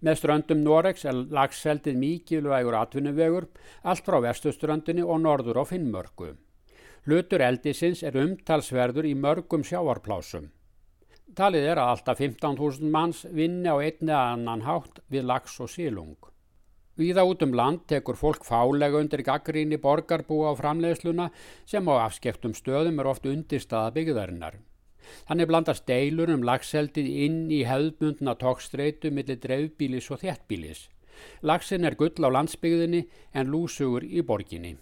Með 0.00 0.18
ströndum 0.20 0.62
Noregs 0.62 1.04
er 1.10 1.18
lagseldið 1.36 1.98
mikilvægur 1.98 2.76
atvinnuvegur 2.78 3.48
allt 3.82 4.06
frá 4.06 4.20
vestuströndinni 4.22 5.02
og 5.02 5.22
norður 5.24 5.62
á 5.62 5.64
Finnmörku. 5.66 6.32
Hlutur 7.06 7.42
eldisins 7.42 8.04
er 8.06 8.18
umtalsverður 8.22 9.08
í 9.10 9.14
mörgum 9.18 9.64
sjávarplásum. 9.66 10.52
Talið 11.34 11.66
er 11.72 11.80
að 11.82 11.94
alltaf 11.96 12.20
15.000 12.20 12.92
manns 12.94 13.24
vinni 13.32 13.66
á 13.66 13.76
einni 13.80 14.14
annan 14.14 14.62
hátt 14.68 15.00
við 15.10 15.26
lags 15.30 15.58
og 15.64 15.70
sílung. 15.72 16.31
Víða 17.02 17.24
út 17.26 17.40
um 17.42 17.54
land 17.58 17.80
tekur 17.90 18.14
fólk 18.14 18.44
fálega 18.46 19.00
undir 19.02 19.24
gaggríni 19.26 19.78
borgarbúa 19.82 20.52
á 20.52 20.58
framleiðsluna 20.60 21.30
sem 21.66 21.88
á 21.90 21.94
afskektum 22.06 22.52
stöðum 22.54 23.00
er 23.02 23.08
oft 23.10 23.26
undirstaða 23.26 23.90
byggðarinnar. 23.96 24.60
Þannig 25.26 25.48
blandast 25.50 25.86
deilur 25.88 26.30
um 26.30 26.44
lagseldið 26.46 27.08
inn 27.24 27.40
í 27.50 27.64
hefðbundna 27.66 28.36
tókstreitu 28.38 29.10
millir 29.10 29.40
dreifbílis 29.42 30.12
og 30.14 30.22
þéttbílis. 30.22 30.84
Lagsin 31.42 31.88
er 31.88 31.98
gull 31.98 32.14
á 32.22 32.30
landsbyggðinni 32.38 33.02
en 33.34 33.50
lúsugur 33.50 34.06
í 34.06 34.22
borginni. 34.22 34.76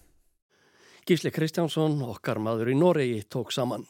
Gísli 1.09 1.33
Kristjánsson, 1.33 1.97
okkar 2.05 2.39
maður 2.39 2.75
í 2.75 2.77
Noregi, 2.77 3.25
tók 3.33 3.57
saman. 3.57 3.89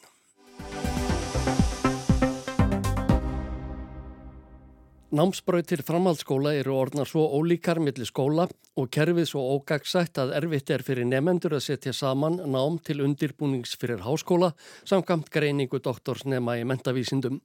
Námsbrautir 5.11 5.81
framhaldsskóla 5.83 6.53
eru 6.55 6.71
orðnar 6.79 7.09
svo 7.09 7.25
ólíkar 7.35 7.81
millir 7.83 8.07
skóla 8.07 8.45
og 8.79 8.85
kerfið 8.95 9.25
svo 9.27 9.41
ógagsætt 9.57 10.21
að 10.23 10.31
erfitt 10.37 10.71
er 10.71 10.85
fyrir 10.87 11.03
nefendur 11.09 11.57
að 11.57 11.65
setja 11.65 11.91
saman 11.91 12.37
nám 12.53 12.77
til 12.79 13.03
undirbúnings 13.03 13.75
fyrir 13.81 14.05
háskóla 14.05 14.53
samkvæmt 14.87 15.27
greiningu 15.35 15.83
doktorsnema 15.83 16.55
í 16.61 16.63
mentavísindum. 16.63 17.41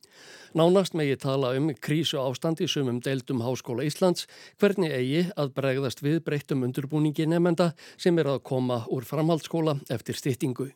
Nánast 0.54 0.94
megi 0.94 1.18
tala 1.18 1.56
um 1.58 1.75
krísu 1.75 2.23
ástandi 2.23 2.70
sumum 2.70 3.02
deildum 3.02 3.42
Háskóla 3.42 3.82
Íslands 3.82 4.30
hvernig 4.62 4.94
eigi 4.94 5.26
að 5.35 5.54
bregðast 5.58 6.06
við 6.06 6.23
breyttum 6.23 6.62
undirbúningi 6.70 7.26
nefenda 7.26 7.73
sem 7.99 8.14
er 8.23 8.30
að 8.30 8.44
koma 8.46 8.85
úr 8.87 9.02
framhaldsskóla 9.02 9.80
eftir 9.90 10.14
stýttingu. 10.14 10.70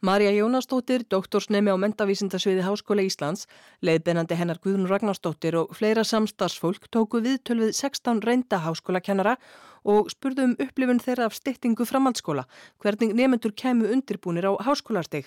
Marja 0.00 0.30
Jónastóttir, 0.30 1.02
doktorsnemi 1.10 1.72
á 1.74 1.76
mentavísindasviði 1.82 2.62
Háskóla 2.62 3.02
Íslands, 3.02 3.48
leiðbeinandi 3.82 4.36
hennar 4.38 4.60
Guðrun 4.62 4.86
Ragnarstóttir 4.86 5.56
og 5.58 5.72
fleira 5.74 6.04
samstagsfólk 6.06 6.86
tóku 6.94 7.18
viðtöl 7.24 7.56
við 7.64 7.72
16 7.80 8.20
reynda 8.22 8.60
háskólakennara 8.62 9.34
og 9.82 10.06
spurðu 10.14 10.44
um 10.46 10.54
upplifun 10.62 11.02
þeirra 11.02 11.26
af 11.26 11.34
styttingu 11.34 11.82
framhaldsskóla, 11.82 12.46
hvernig 12.78 13.10
nefnendur 13.10 13.56
kemur 13.58 13.90
undirbúnir 13.90 14.46
á 14.46 14.54
háskólarsteg. 14.70 15.26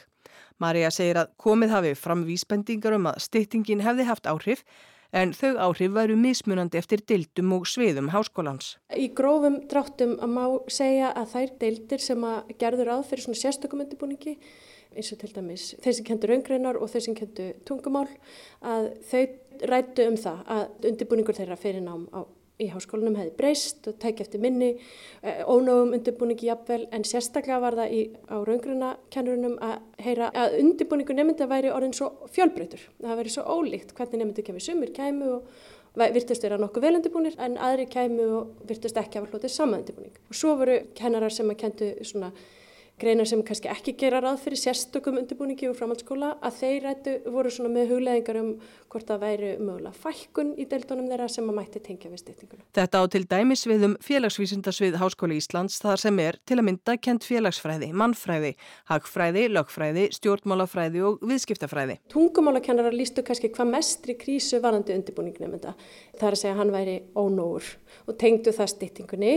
Marja 0.55 0.87
segir 0.95 1.19
að 1.19 1.35
komið 1.35 1.75
hafi 1.75 1.93
fram 1.99 2.23
vísbendingar 2.23 2.95
um 2.95 3.11
að 3.11 3.19
styttingin 3.27 3.83
hefði 3.83 4.07
haft 4.07 4.31
áhrif 4.31 4.63
en 5.11 5.33
þau 5.35 5.53
áhrif 5.67 5.93
væru 5.95 6.17
mismunandi 6.19 6.79
eftir 6.79 7.03
deildum 7.07 7.53
og 7.57 7.67
sviðum 7.69 8.11
háskólans. 8.13 8.75
Í 8.95 9.11
grófum 9.15 9.61
dráttum 9.71 10.17
að 10.23 10.35
má 10.35 10.43
segja 10.71 11.11
að 11.11 11.31
þær 11.35 11.55
deildir 11.63 12.03
sem 12.03 12.27
að 12.27 12.53
gerður 12.61 12.93
að 12.95 13.07
fyrir 13.11 13.27
svona 13.27 13.41
sérstökum 13.43 13.83
undirbúningi 13.85 14.37
eins 14.91 15.11
og 15.13 15.21
til 15.21 15.31
dæmis 15.35 15.71
þeir 15.83 15.97
sem 15.97 16.07
kentur 16.07 16.35
öngreinar 16.35 16.79
og 16.79 16.91
þeir 16.91 17.05
sem 17.07 17.15
kentur 17.15 17.55
tungumál 17.67 18.09
að 18.59 18.91
þau 19.07 19.23
rættu 19.71 20.07
um 20.09 20.19
það 20.19 20.45
að 20.57 20.91
undirbúningur 20.91 21.37
þeirra 21.37 21.59
fyrir 21.59 21.83
nám 21.85 22.07
á 22.11 22.27
í 22.61 22.67
háskólanum 22.71 23.15
hefði 23.17 23.33
breyst 23.37 23.87
og 23.89 23.97
tækja 24.01 24.25
eftir 24.25 24.41
minni, 24.43 24.71
eh, 25.23 25.43
ónáum 25.45 25.93
undirbúningi 25.95 26.49
jafnvel 26.49 26.87
en 26.91 27.03
sérstaklega 27.03 27.59
var 27.61 27.77
það 27.79 27.93
í, 27.97 28.01
á 28.29 28.37
raungrinakennurunum 28.45 29.57
að 29.61 29.77
heyra 29.99 30.31
að 30.33 30.57
undirbúningu 30.59 31.15
nefnda 31.17 31.47
væri 31.47 31.73
orðin 31.73 31.93
svo 31.97 32.11
fjölbreytur. 32.29 32.87
Það 33.01 33.17
væri 33.17 33.29
svo 33.29 33.43
ólíkt 33.43 33.93
hvernig 33.97 34.21
nefndi 34.21 34.43
kemur 34.43 34.61
sumir 34.61 34.93
kæmu 34.93 35.33
og 35.35 35.43
virtust 35.95 36.43
vera 36.43 36.57
nokkuð 36.57 36.81
vel 36.85 36.95
undirbúinir 36.99 37.35
en 37.39 37.57
aðri 37.57 37.87
kæmu 37.91 38.27
og 38.37 38.67
virtust 38.67 38.97
ekki 38.97 39.17
að 39.17 39.25
hafa 39.25 39.31
hlutið 39.31 39.55
sama 39.55 39.77
undirbúning. 39.81 40.15
Og 40.29 40.35
svo 40.35 40.55
voru 40.55 40.79
kennarar 40.95 41.31
sem 41.31 41.49
að 41.49 41.57
kentu 41.65 41.93
svona 42.03 42.31
greinar 43.01 43.27
sem 43.29 43.41
kannski 43.45 43.69
ekki 43.71 43.95
gera 43.99 44.21
ráð 44.23 44.43
fyrir 44.45 44.59
sérstökum 44.61 45.17
undirbúningi 45.19 45.67
og 45.69 45.77
framhaldsskóla 45.79 46.35
að 46.39 46.59
þeir 46.59 46.85
rættu 46.85 47.15
voru 47.33 47.51
svona 47.53 47.71
með 47.73 47.95
hugleðingar 47.95 48.39
um 48.41 48.51
hvort 48.91 49.07
það 49.07 49.21
væri 49.23 49.49
mögulega 49.57 49.93
fælkun 50.03 50.53
í 50.59 50.67
deildunum 50.69 51.07
þeirra 51.09 51.27
sem 51.31 51.49
að 51.49 51.57
mætti 51.57 51.81
tengja 51.83 52.11
við 52.11 52.21
styrtinguna. 52.21 52.65
Þetta 52.77 53.01
á 53.01 53.03
til 53.15 53.23
dæmis 53.31 53.65
við 53.69 53.87
um 53.87 53.97
félagsvísindasvið 54.05 54.97
Háskóli 55.01 55.39
Íslands 55.41 55.79
þar 55.81 56.03
sem 56.03 56.21
er 56.23 56.39
til 56.45 56.59
að 56.59 56.67
mynda 56.69 56.97
kent 56.99 57.27
félagsfræði, 57.27 57.91
mannfræði, 57.97 58.53
hagfræði, 58.91 59.47
lögfræði, 59.55 60.07
stjórnmálafræði 60.19 61.03
og 61.07 61.21
viðskiptafræði. 61.31 61.99
Tungumálakennarar 62.13 62.95
lístu 62.95 63.25
kannski 63.25 63.51
hvað 63.55 63.73
mestri 63.75 64.17
krísu 64.19 64.61
varandi. 64.61 64.99
Það 65.01 66.27
er 66.27 66.35
að 66.35 66.41
segja 66.41 66.57
hann 66.57 66.73
væri 66.73 66.97
ónóur 67.17 67.75
og 68.07 68.17
tengdu 68.19 68.53
það 68.55 68.73
styrtingunni 68.75 69.35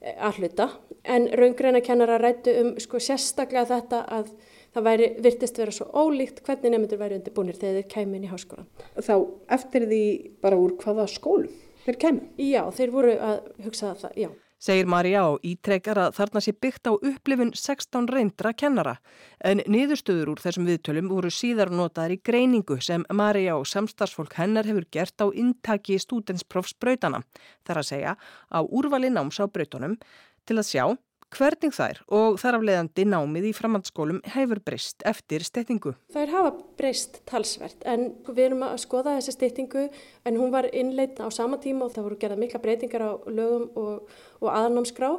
að 0.00 0.40
hluta 0.40 0.68
en 1.04 1.28
raungreina 1.36 1.82
kennara 1.84 2.18
rættu 2.20 2.54
um 2.62 2.70
sko 2.80 3.00
sérstaklega 3.02 3.68
þetta 3.68 4.02
að 4.18 4.30
það 4.74 4.86
væri, 4.86 5.08
virtist 5.24 5.58
vera 5.58 5.74
svo 5.74 5.88
ólíkt 5.92 6.44
hvernig 6.46 6.74
nefndur 6.74 7.00
væri 7.00 7.18
undirbúinir 7.18 7.58
þegar 7.58 7.80
þeir 7.80 7.90
kæmi 7.94 8.16
inn 8.18 8.28
í 8.28 8.30
háskólan. 8.30 8.68
Þá 8.96 9.14
eftir 9.56 9.88
því 9.90 10.04
bara 10.44 10.60
úr 10.60 10.76
hvaða 10.80 11.08
skólum 11.10 11.50
þeir 11.84 12.00
kæmi? 12.04 12.30
Já, 12.50 12.62
þeir 12.76 12.94
voru 12.94 13.16
að 13.18 13.42
hugsa 13.66 13.96
það, 13.98 14.16
já 14.16 14.30
segir 14.60 14.88
Marja 14.90 15.24
og 15.30 15.44
ítrekkar 15.46 15.98
að 15.98 16.16
þarna 16.18 16.42
sé 16.44 16.52
byggt 16.52 16.90
á 16.90 16.92
upplifun 16.92 17.52
16 17.56 18.08
reyndra 18.12 18.52
kennara. 18.52 18.96
En 19.40 19.62
niðurstöður 19.64 20.34
úr 20.34 20.42
þessum 20.44 20.68
viðtölum 20.68 21.10
voru 21.10 21.32
síðar 21.32 21.72
notaðar 21.72 22.16
í 22.16 22.20
greiningu 22.22 22.80
sem 22.84 23.06
Marja 23.08 23.56
og 23.56 23.68
samstarfsfólk 23.70 24.36
hennar 24.38 24.68
hefur 24.68 24.86
gert 24.92 25.24
á 25.24 25.26
intaki 25.32 25.98
stúdensprófsbrautana. 26.02 27.22
Þar 27.64 27.82
að 27.82 27.90
segja 27.92 28.16
á 28.52 28.60
úrvali 28.60 29.12
náms 29.12 29.40
á 29.40 29.48
brautunum 29.48 29.96
til 30.44 30.60
að 30.60 30.68
sjá 30.68 30.84
hvernig 31.34 31.74
þær 31.74 32.00
og 32.12 32.38
þar 32.42 32.58
af 32.58 32.64
leiðandi 32.66 33.06
námið 33.08 33.48
í 33.50 33.52
framhandsskólum 33.56 34.20
hefur 34.34 34.60
breyst 34.64 35.04
eftir 35.08 35.44
steytingu. 35.46 35.94
Þær 36.14 36.32
hafa 36.34 36.52
breyst 36.78 37.20
talsvert 37.30 37.86
en 37.88 38.10
við 38.28 38.44
erum 38.48 38.64
að 38.66 38.80
skoða 38.84 39.16
þessi 39.18 39.36
steytingu 39.36 39.86
en 40.26 40.40
hún 40.40 40.52
var 40.54 40.68
innleitna 40.72 41.28
á 41.28 41.30
sama 41.34 41.60
tíma 41.62 41.86
og 41.86 41.94
það 41.94 42.08
voru 42.08 42.20
gerað 42.22 42.42
mikla 42.44 42.62
breytingar 42.64 43.06
á 43.06 43.12
lögum 43.30 43.68
og, 43.78 44.10
og 44.40 44.50
aðnámskrá. 44.54 45.14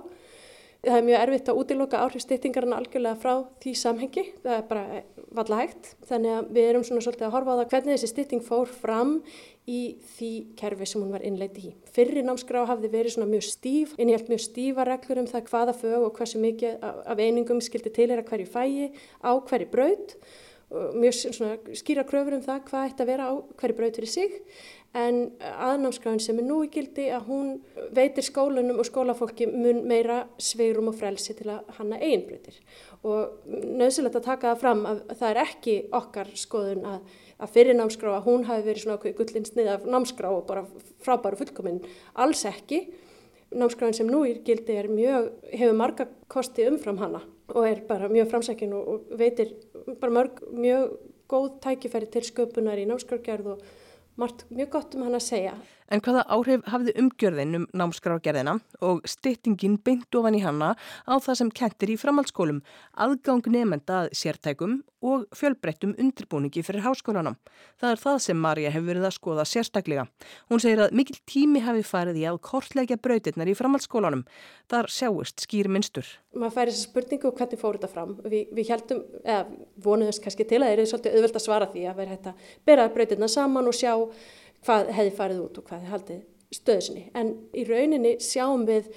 Það 0.81 0.95
er 0.97 1.03
mjög 1.05 1.19
erfitt 1.21 1.49
að 1.51 1.57
útiloka 1.61 1.99
áhrif 2.01 2.23
steytingarna 2.23 2.77
algjörlega 2.81 3.17
frá 3.21 3.33
því 3.61 3.71
samhengi, 3.77 4.23
það 4.41 4.55
er 4.55 4.63
bara 4.65 5.01
valla 5.37 5.59
hægt. 5.59 5.91
Þannig 6.09 6.33
að 6.33 6.47
við 6.55 6.69
erum 6.71 6.85
svona 6.87 7.03
svolítið 7.05 7.27
að 7.27 7.33
horfa 7.35 7.53
á 7.53 7.59
það 7.59 7.69
hvernig 7.75 7.93
þessi 7.93 8.09
steyting 8.09 8.45
fór 8.47 8.71
fram 8.73 9.11
í 9.69 9.81
því 10.15 10.31
kerfi 10.57 10.89
sem 10.89 11.03
hún 11.03 11.13
var 11.13 11.25
innleiti 11.27 11.67
í. 11.69 11.75
Fyrri 11.93 12.25
námskrá 12.25 12.65
hafði 12.65 12.89
verið 12.95 13.13
svona 13.13 13.29
mjög 13.29 13.45
stíf, 13.51 13.93
innhjalt 14.01 14.33
mjög 14.33 14.41
stífa 14.47 14.87
reglur 14.89 15.21
um 15.21 15.29
það 15.29 15.51
hvaða 15.53 15.77
fög 15.83 16.07
og 16.07 16.17
hversu 16.17 16.41
mikið 16.41 16.87
af 16.89 17.21
einingum 17.21 17.61
skildi 17.61 17.93
tilhera 17.93 18.25
hverju 18.25 18.49
fægi 18.49 18.89
á 19.21 19.31
hverju 19.37 19.69
braut, 19.69 20.17
mjög 20.97 21.77
skýra 21.77 22.07
kröfur 22.09 22.39
um 22.39 22.45
það 22.45 22.65
hvað 22.71 22.89
ætti 22.89 23.05
að 23.05 23.11
vera 23.11 23.29
á 23.29 23.33
hverju 23.37 23.77
braut 23.77 23.97
fyrir 24.01 24.13
sig 24.17 24.37
en 24.93 25.19
aðnámskráin 25.39 26.19
sem 26.19 26.39
er 26.41 26.47
nú 26.47 26.61
í 26.65 26.69
gildi 26.73 27.07
að 27.15 27.27
hún 27.29 27.51
veitir 27.95 28.25
skólunum 28.27 28.81
og 28.81 28.87
skólafólki 28.89 29.47
mun 29.47 29.85
meira 29.87 30.25
sveirum 30.35 30.91
og 30.91 30.97
frelsi 30.99 31.35
til 31.37 31.47
að 31.53 31.69
hanna 31.77 31.99
einbreytir 31.99 32.57
og 33.07 33.45
nöðsilegt 33.47 34.19
að 34.19 34.27
taka 34.27 34.51
það 34.51 34.63
fram 34.65 34.85
að 34.89 35.03
það 35.13 35.27
er 35.29 35.41
ekki 35.45 35.77
okkar 36.01 36.33
skoðun 36.35 36.89
að 36.91 37.19
að 37.41 37.53
fyrir 37.55 37.77
námskrá 37.77 38.15
að 38.15 38.27
hún 38.27 38.45
hafi 38.45 38.65
verið 38.67 38.83
svona 38.83 39.13
gullin 39.17 39.47
snið 39.47 39.69
af 39.73 39.85
námskrá 39.89 40.29
og 40.29 40.43
bara 40.49 40.65
frábæru 41.01 41.39
fullkominn, 41.39 41.81
alls 42.21 42.43
ekki. 42.49 42.83
Námskráin 43.51 43.95
sem 43.97 44.07
nú 44.07 44.21
í 44.29 44.37
gildi 44.45 44.77
er 44.79 44.87
mjög, 44.91 45.31
hefur 45.51 45.75
marga 45.75 46.07
kosti 46.31 46.67
umfram 46.69 47.01
hana 47.01 47.23
og 47.51 47.65
er 47.67 47.81
bara 47.87 48.07
mjög 48.07 48.29
framsækin 48.31 48.75
og, 48.77 48.87
og 48.87 49.17
veitir 49.19 49.55
bara 49.99 50.13
mörg 50.21 50.39
mjög 50.55 50.93
góð 51.31 51.49
tækifæri 51.65 52.07
til 52.13 52.23
sköpunar 52.29 52.79
í 52.79 52.87
námskrárgerð 52.87 53.55
og 53.55 53.65
margt 54.21 54.45
mjög 54.53 54.69
gott 54.77 54.95
um 54.95 55.05
hann 55.07 55.17
að 55.17 55.25
segja. 55.25 55.53
En 55.91 55.99
hvaða 55.99 56.23
áhrif 56.31 56.61
hafði 56.71 56.93
umgjörðin 57.01 57.57
um 57.57 57.65
námskrárgerðina 57.75 58.53
og 58.87 59.01
styttingin 59.09 59.75
beint 59.83 60.15
ofan 60.15 60.37
í 60.37 60.43
hanna 60.43 60.69
á 61.03 61.13
það 61.19 61.39
sem 61.41 61.49
kentir 61.51 61.91
í 61.91 61.97
framhaldsskólum, 61.99 62.61
aðgang 62.95 63.49
nefnda 63.51 64.05
að 64.05 64.13
sértækum 64.15 64.77
og 65.01 65.25
fjölbreyttum 65.35 65.95
undirbúningi 65.99 66.61
fyrir 66.63 66.85
háskólanum. 66.85 67.35
Það 67.81 67.91
er 67.91 68.01
það 68.03 68.17
sem 68.23 68.39
Marja 68.39 68.71
hefur 68.71 68.87
verið 68.87 69.07
að 69.09 69.15
skoða 69.17 69.45
sérstaklega. 69.49 70.05
Hún 70.47 70.61
segir 70.63 70.83
að 70.85 70.93
mikil 70.95 71.17
tími 71.27 71.63
hafi 71.65 71.83
farið 71.83 72.21
í 72.21 72.25
að 72.29 72.39
kortleggja 72.45 72.99
brautirnar 73.01 73.49
í 73.49 73.55
framhaldsskólanum. 73.57 74.21
Þar 74.71 74.91
sjáist 74.93 75.43
skýr 75.43 75.71
minnstur. 75.73 76.07
Maður 76.37 76.55
færi 76.59 76.75
þessa 76.75 76.87
spurningu 76.87 77.33
hvernig 77.35 77.59
fór 77.59 77.79
þetta 77.79 77.89
fram. 77.91 78.13
Vi, 78.29 78.45
við 78.53 78.71
heldum, 78.75 79.01
eða 79.25 79.41
vonuðum 79.83 80.21
kannski 80.23 80.47
til 80.47 80.61
að 80.61 80.69
það 80.69 80.83
er 80.85 80.91
svolítið 80.93 81.17
auðvöld 81.17 81.41
að 81.41 81.45
svara 81.47 81.71
því 81.73 81.87
að 81.89 81.99
vera 82.03 82.15
hægt 82.15 82.31
að 82.31 82.53
bera 82.69 82.87
brautirna 82.93 83.31
saman 83.31 83.71
og 83.71 83.75
sjá 83.75 83.95
hvað 84.65 84.91
hefði 84.97 85.15
farið 85.17 85.41
út 85.45 85.57
og 85.59 85.67
hvað 85.67 85.81
hefði 85.81 85.95
haldið 85.95 86.21
stöðu 86.51 86.85
sinni. 86.85 87.07
En 87.15 87.33
í 87.55 87.65
rauninni 87.67 88.17
sjáum 88.23 88.67
við 88.67 88.91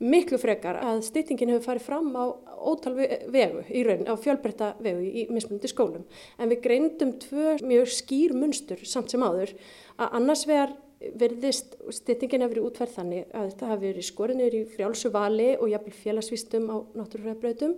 miklu 0.00 0.38
frekar 0.40 0.78
að 0.80 1.02
styttingin 1.04 1.52
hefur 1.52 1.66
farið 1.68 1.86
fram 1.86 2.12
á 2.16 2.24
ótal 2.60 2.94
vegu 2.96 3.64
í 3.68 3.82
rauninni, 3.84 4.08
á 4.08 4.16
fjölbreytta 4.16 4.74
vegu 4.80 5.04
í 5.04 5.26
mismunandi 5.32 5.70
skólum. 5.70 6.06
En 6.40 6.52
við 6.52 6.62
greindum 6.64 7.16
tvö 7.20 7.58
mjög 7.60 7.90
skýr 8.00 8.36
munstur 8.36 8.80
samt 8.88 9.12
sem 9.12 9.24
áður 9.24 9.52
að 10.00 10.16
annars 10.20 10.46
vegar 10.48 10.76
verðist 11.00 11.78
styttingin 11.96 12.42
hefur 12.44 12.58
verið 12.58 12.66
útferð 12.68 12.96
þannig 12.98 13.28
að 13.32 13.46
þetta 13.52 13.68
hafi 13.70 13.86
verið 13.86 14.06
skorinir 14.08 14.56
í 14.56 14.66
frjálsu 14.68 15.12
vali 15.14 15.50
og 15.56 15.70
jafnvel 15.72 15.96
félagsvístum 15.96 16.66
á 16.68 16.76
náttúrufræðbröðum 16.98 17.76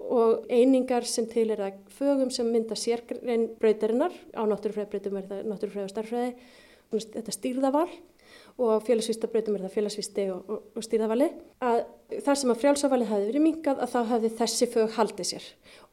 og 0.00 0.46
einingar 0.50 1.06
sem 1.08 1.26
til 1.30 1.50
er 1.52 1.62
að 1.66 1.80
fögum 1.94 2.30
sem 2.32 2.48
mynda 2.48 2.76
sérgrein 2.78 3.48
breytarinnar 3.60 4.14
á 4.34 4.42
náttúrufræðbreytum 4.48 5.18
er 5.20 5.26
það 5.28 5.50
náttúrufræð 5.50 5.86
og 5.86 5.92
starfræði, 5.92 6.30
þetta 6.90 7.36
stýrðaval. 7.36 7.90
Og 8.60 8.82
félagsvístabreytum 8.84 9.56
er 9.56 9.64
það 9.64 9.74
félagsvísti 9.74 10.26
og, 10.34 10.50
og, 10.52 10.64
og 10.76 10.84
stýrðavali. 10.84 11.30
Að 11.64 11.78
þar 12.26 12.38
sem 12.40 12.52
að 12.52 12.60
frjálsavalið 12.60 13.10
hafi 13.10 13.28
verið 13.30 13.44
minkað 13.46 13.80
að 13.80 13.92
þá 13.94 14.00
hafi 14.10 14.30
þessi 14.40 14.68
fög 14.70 14.94
haldið 14.98 15.28
sér. 15.30 15.46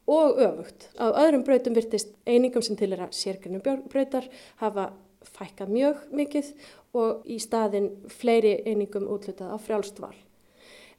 Og 0.08 0.40
öfugt. 0.44 0.88
Á 1.00 1.06
öðrum 1.08 1.44
breytum 1.46 1.76
virtist 1.78 2.12
einingum 2.28 2.64
sem 2.64 2.76
til 2.78 2.90
er 2.92 3.06
að 3.06 3.16
sérgreinum 3.16 3.88
breytar 3.88 4.28
hafa 4.60 4.90
fækkað 5.24 5.72
mjög 5.74 6.04
mikið 6.20 6.52
og 6.98 7.26
í 7.28 7.38
staðin 7.42 7.90
fleiri 8.12 8.58
einingum 8.68 9.08
útlutað 9.10 9.54
á 9.54 9.56
frjálstval. 9.60 10.14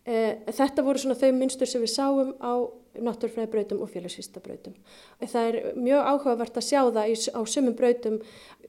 Eh, 0.10 0.42
þetta 0.48 0.86
voru 0.86 1.02
svona 1.02 1.18
þau 1.20 1.32
mynstur 1.38 1.70
sem 1.70 1.84
við 1.84 1.94
sáum 1.94 2.34
á 2.42 2.54
náttúrfræðibrautum 2.98 3.84
og 3.84 3.92
félagsvístabrautum. 3.94 4.76
Það 5.22 5.48
er 5.50 5.58
mjög 5.78 6.10
áhugavert 6.12 6.60
að 6.60 6.68
sjá 6.68 6.82
það 6.88 7.12
í, 7.12 7.16
á 7.36 7.42
sumum 7.54 7.76
brautum, 7.78 8.18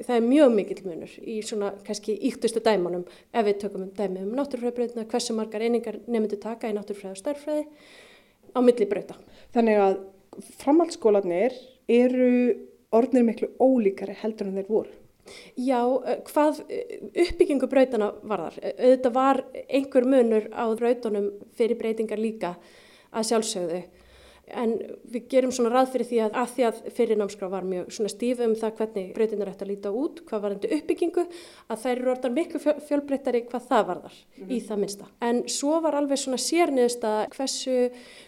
það 0.01 0.15
er 0.17 0.27
mjög 0.27 0.55
mikill 0.57 0.85
munur 0.87 1.17
í 1.23 1.41
svona 1.47 1.73
kannski 1.87 2.17
íktustu 2.31 2.63
dæmanum 2.65 3.07
ef 3.33 3.49
við 3.49 3.61
tökum 3.65 3.87
um 3.89 3.93
dæmi 3.97 4.25
um 4.27 4.33
náttúrfræðibrautuna, 4.39 5.09
hversu 5.11 5.37
margar 5.37 5.65
einingar 5.65 6.01
nefndu 6.07 6.41
taka 6.41 6.71
í 6.71 6.77
náttúrfræði 6.77 7.17
og 7.17 7.23
starffræði 7.23 7.67
á 8.55 8.59
milli 8.65 8.89
brauta. 8.91 9.19
Þannig 9.55 9.85
að 9.85 10.01
framhaldsskólanir 10.61 11.57
eru 11.91 12.33
orðnir 12.95 13.27
miklu 13.27 13.51
ólíkari 13.63 14.17
heldur 14.19 14.51
en 14.51 14.59
þeir 14.59 14.71
voru. 14.71 14.97
Já, 15.55 15.81
eh, 16.07 16.21
hvað 16.27 16.63
eh, 16.69 16.99
uppbyggingu 17.27 17.69
brautana 17.71 18.11
var 18.27 18.47
þar? 18.47 18.59
Þetta 18.81 19.13
var 19.15 19.43
einhver 19.69 20.07
munur 20.09 20.49
á 20.51 20.65
brautunum 20.75 21.31
fyrir 21.55 21.79
breytingar 21.79 22.19
líka 22.19 22.57
að 23.11 23.29
sjálfsögðu 23.31 23.83
en 24.57 24.75
við 25.11 25.27
gerum 25.33 25.53
svona 25.55 25.73
ráð 25.73 25.93
fyrir 25.95 26.09
því 26.09 26.21
að 26.25 26.39
að 26.41 26.53
því 26.55 26.67
að 26.69 26.81
fyrirnámskrá 26.97 27.49
var 27.53 27.67
mjög 27.69 27.91
svona 27.97 28.13
stíf 28.13 28.43
um 28.45 28.55
það 28.59 28.77
hvernig 28.79 29.11
breytinnar 29.17 29.51
ætti 29.53 29.67
að 29.67 29.71
líta 29.73 29.93
út, 30.03 30.23
hvað 30.29 30.45
var 30.45 30.55
þetta 30.57 30.79
uppbyggingu, 30.79 31.25
að 31.69 31.83
þær 31.85 31.93
eru 31.95 32.13
orðan 32.15 32.37
miklu 32.37 32.63
fjölbreyttari 32.89 33.43
hvað 33.49 33.69
það 33.71 33.85
varðar 33.91 34.17
mm 34.17 34.45
-hmm. 34.45 34.51
í 34.51 34.57
mhm. 34.57 34.67
það 34.69 34.81
minnsta. 34.85 35.11
En 35.21 35.43
svo 35.49 35.81
var 35.81 35.95
alveg 35.95 36.19
svona 36.19 36.41
sérniðist 36.41 37.05
að 37.05 37.21
hversu 37.37 37.77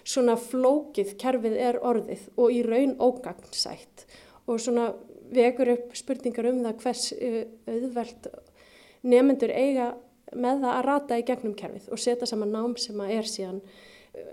svona 0.05 0.37
flókið 0.37 1.17
kerfið 1.17 1.57
er 1.57 1.81
orðið 1.83 2.29
og 2.37 2.53
í 2.53 2.63
raun 2.63 2.97
ógagnsætt 2.99 4.07
og 4.47 4.61
svona 4.61 4.93
vekur 5.33 5.69
upp 5.77 5.97
spurningar 5.97 6.47
um 6.47 6.63
það 6.65 6.81
hvers 6.83 7.13
auðvelt 7.67 8.27
nefnendur 9.03 9.51
eiga 9.51 9.95
með 10.33 10.63
það 10.65 10.75
að 10.75 10.85
rata 10.87 11.19
í 11.19 11.25
gegnum 11.29 11.55
kerfið 11.55 11.89
og 11.93 12.01
setja 12.01 12.27
saman 12.29 12.53
nám 12.53 12.77
sem 12.81 13.01
að 13.01 13.15
er 13.17 13.29
síðan 13.29 13.61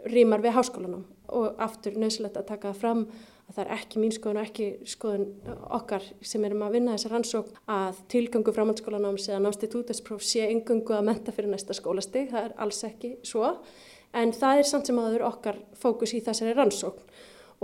rýmar 0.09 0.43
við 0.43 0.55
háskólanum 0.57 1.05
og 1.35 1.59
aftur 1.61 1.97
nöðsilegt 1.99 2.39
að 2.39 2.49
taka 2.51 2.71
það 2.71 2.81
fram 2.81 3.03
að 3.49 3.55
það 3.55 3.61
er 3.63 3.71
ekki 3.75 4.01
mín 4.01 4.13
skoðun 4.13 4.39
og 4.39 4.47
ekki 4.47 4.67
skoðun 4.89 5.27
okkar 5.79 6.05
sem 6.21 6.45
erum 6.45 6.65
að 6.67 6.75
vinna 6.77 6.95
þessar 6.95 7.15
rannsók 7.15 7.49
að 7.73 8.01
tilgangu 8.13 8.53
framhaldsskólanáms 8.55 9.29
eða 9.29 9.41
námstitútespróf 9.45 10.25
sé 10.25 10.45
engungu 10.47 10.93
að 10.97 11.07
menta 11.09 11.33
fyrir 11.33 11.49
næsta 11.53 11.77
skólastig, 11.77 12.29
það 12.29 12.49
er 12.49 12.55
alls 12.65 12.83
ekki 12.85 13.15
svo. 13.25 13.55
En 14.13 14.33
það 14.33 14.61
er 14.61 14.69
samt 14.69 14.89
sem 14.89 15.01
aður 15.01 15.25
okkar 15.29 15.59
fókus 15.77 16.13
í 16.17 16.21
þessari 16.25 16.55
rannsókn. 16.57 17.03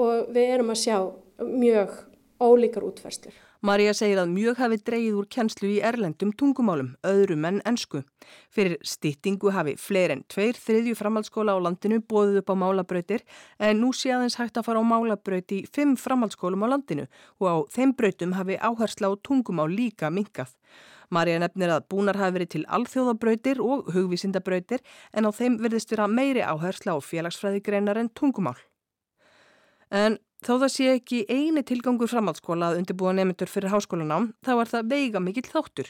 Og 0.02 0.30
við 0.36 0.56
erum 0.58 0.74
að 0.74 0.82
sjá 0.82 0.98
mjög 1.42 1.94
ólíkar 2.42 2.86
útferðslir. 2.86 3.38
Marja 3.66 3.96
segir 3.98 4.20
að 4.22 4.30
mjög 4.30 4.60
hafi 4.62 4.78
dreyið 4.86 5.16
úr 5.18 5.28
kennslu 5.32 5.70
í 5.72 5.78
erlendum 5.82 6.30
tungumálum, 6.38 6.92
öðrum 7.02 7.48
en 7.50 7.56
ennsku. 7.66 8.04
Fyrir 8.54 8.76
stýttingu 8.86 9.50
hafi 9.56 9.74
fleir 9.82 10.12
en 10.14 10.22
tveir 10.30 10.60
þriðju 10.60 10.94
framhaldsskóla 11.00 11.56
á 11.58 11.66
landinu 11.66 11.98
bóðið 12.06 12.44
upp 12.44 12.52
á 12.54 12.56
málabrautir 12.62 13.24
en 13.58 13.82
nú 13.82 13.90
sé 13.90 14.12
aðeins 14.14 14.38
hægt 14.38 14.60
að 14.62 14.68
fara 14.68 14.84
á 14.86 14.86
málabraut 14.86 15.56
í 15.58 15.64
fimm 15.66 15.96
framhaldsskólum 15.98 16.62
á 16.62 16.68
landinu 16.76 17.08
og 17.42 17.48
á 17.50 17.56
þeim 17.74 17.96
brautum 17.98 18.38
hafi 18.38 18.60
áhersla 18.62 19.10
á 19.10 19.14
tungumál 19.26 19.74
líka 19.74 20.14
minkað. 20.14 20.54
Marja 21.10 21.42
nefnir 21.42 21.74
að 21.74 21.90
búnar 21.90 22.22
hafi 22.22 22.38
verið 22.38 22.54
til 22.54 22.64
alþjóðabrautir 22.70 23.66
og 23.66 23.90
hugvísindabrautir 23.98 24.86
en 25.10 25.26
á 25.26 25.34
þeim 25.34 25.58
verðist 25.66 25.90
vera 25.90 26.06
meiri 26.06 26.46
áhersla 26.46 26.94
á 26.94 27.02
félagsfræðigreinar 27.02 27.98
en 27.98 28.14
tungumál. 28.14 28.60
En 29.96 30.20
Þó 30.46 30.60
það 30.62 30.70
sé 30.70 30.88
ekki 30.94 31.20
eini 31.26 31.64
tilgangur 31.66 32.10
framhaldsskóla 32.12 32.68
að 32.70 32.82
undirbúa 32.84 33.16
nefndur 33.18 33.50
fyrir 33.50 33.72
háskólanám, 33.74 34.28
þá 34.46 34.52
er 34.62 34.70
það 34.70 34.92
veiga 34.92 35.22
mikill 35.24 35.48
þáttur. 35.50 35.88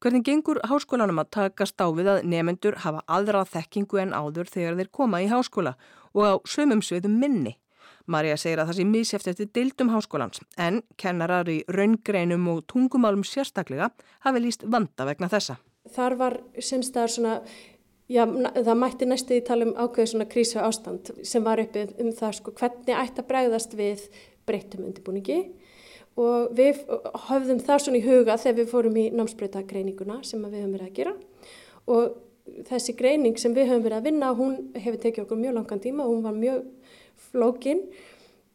Hvernig 0.00 0.24
gengur 0.24 0.60
háskólanum 0.64 1.20
að 1.20 1.28
takast 1.36 1.76
á 1.84 1.84
við 1.92 2.08
að 2.08 2.22
nefndur 2.32 2.78
hafa 2.80 3.02
aðra 3.04 3.42
þekkingu 3.44 4.00
en 4.00 4.14
áður 4.16 4.48
þegar 4.48 4.78
þeir 4.78 4.90
koma 4.96 5.20
í 5.20 5.28
háskóla 5.28 5.74
og 6.16 6.22
á 6.24 6.34
sömum 6.48 6.80
sviðum 6.80 7.18
minni? 7.20 7.58
Marja 8.08 8.38
segir 8.40 8.62
að 8.62 8.70
það 8.70 8.78
sé 8.78 8.86
mísjæft 8.88 9.28
eftir 9.34 9.50
dildum 9.52 9.92
háskólans, 9.92 10.40
en 10.56 10.80
kennarar 10.96 11.52
í 11.52 11.60
raungreinum 11.68 12.48
og 12.54 12.64
tungumálum 12.72 13.26
sérstaklega 13.28 13.90
hafi 14.24 14.40
líst 14.40 14.64
vanda 14.64 15.04
vegna 15.04 15.28
þessa. 15.28 15.58
Þar 15.92 16.16
var 16.16 16.40
sinnstæðar 16.56 17.12
svona 17.12 17.36
Já, 18.10 18.24
það 18.26 18.76
mætti 18.80 19.06
næstu 19.06 19.36
í 19.38 19.42
tala 19.46 19.68
um 19.68 19.76
ákveðu 19.78 20.12
svona 20.12 20.26
krísu 20.30 20.58
ástand 20.58 21.12
sem 21.22 21.44
var 21.46 21.62
uppið 21.62 21.92
um 22.02 22.10
það 22.18 22.32
sko 22.40 22.54
hvernig 22.58 22.96
ætti 22.98 23.22
að 23.22 23.28
bregðast 23.28 23.76
við 23.78 24.06
breyttum 24.48 24.88
undirbúningi 24.88 25.38
og 26.18 26.50
við 26.58 26.80
höfðum 27.28 27.62
það 27.62 27.84
svona 27.84 28.00
í 28.00 28.06
huga 28.08 28.38
þegar 28.40 28.58
við 28.58 28.72
fórum 28.72 28.98
í 28.98 29.06
námsbreytagreininguna 29.14 30.18
sem 30.26 30.42
við 30.42 30.58
höfum 30.58 30.74
verið 30.74 30.88
að 30.88 30.98
gera 30.98 31.14
og 31.86 32.66
þessi 32.66 32.96
greining 32.98 33.38
sem 33.38 33.54
við 33.54 33.70
höfum 33.70 33.86
verið 33.86 34.00
að 34.00 34.08
vinna 34.10 34.32
hún 34.34 34.56
hefur 34.74 35.02
tekið 35.04 35.24
okkur 35.24 35.42
mjög 35.44 35.58
langan 35.60 35.84
tíma 35.86 36.06
og 36.06 36.16
hún 36.16 36.26
var 36.26 36.40
mjög 36.40 36.66
flókin 37.30 37.84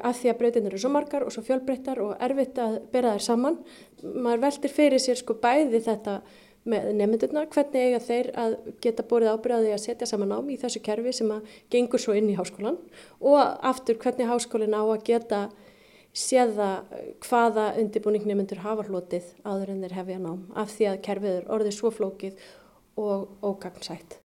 að 0.03 0.17
því 0.19 0.31
að 0.31 0.39
breytinir 0.41 0.73
eru 0.73 0.81
svo 0.83 0.91
margar 0.91 1.23
og 1.23 1.31
svo 1.31 1.43
fjölbreyttar 1.45 2.01
og 2.03 2.17
erfitt 2.23 2.57
að 2.59 2.81
bera 2.91 3.13
þær 3.15 3.23
saman. 3.23 3.59
Maður 4.03 4.41
veldir 4.43 4.73
fyrir 4.73 4.99
sér 4.99 5.19
sko 5.21 5.37
bæði 5.39 5.79
þetta 5.85 6.17
með 6.65 6.87
nefndurnar, 6.97 7.47
hvernig 7.53 7.83
eiga 7.89 8.01
þeir 8.01 8.31
að 8.41 8.55
geta 8.81 9.05
borðið 9.05 9.35
ábyrjaði 9.35 9.73
að 9.75 9.83
setja 9.83 10.07
saman 10.09 10.33
ám 10.33 10.49
í 10.49 10.57
þessu 10.61 10.81
kerfi 10.85 11.13
sem 11.13 11.29
að 11.35 11.53
gengur 11.73 12.01
svo 12.01 12.15
inn 12.17 12.31
í 12.31 12.37
háskólan 12.39 12.79
og 13.21 13.39
aftur 13.69 13.99
hvernig 14.01 14.29
háskólinn 14.31 14.73
á 14.73 14.81
að 14.81 15.05
geta 15.05 15.41
séða 16.15 16.69
hvaða 17.25 17.71
undirbúning 17.81 18.25
nefndur 18.25 18.63
hafa 18.63 18.85
hlotið 18.87 19.33
áður 19.43 19.73
en 19.73 19.81
þeir 19.83 19.97
hefja 19.99 20.19
nám 20.23 20.45
af 20.55 20.71
því 20.73 20.91
að 20.91 21.01
kerfið 21.07 21.39
er 21.39 21.49
orðið 21.57 21.75
svo 21.77 21.91
flókið 21.93 22.45
og 22.95 23.27
ógagnsætt. 23.43 24.21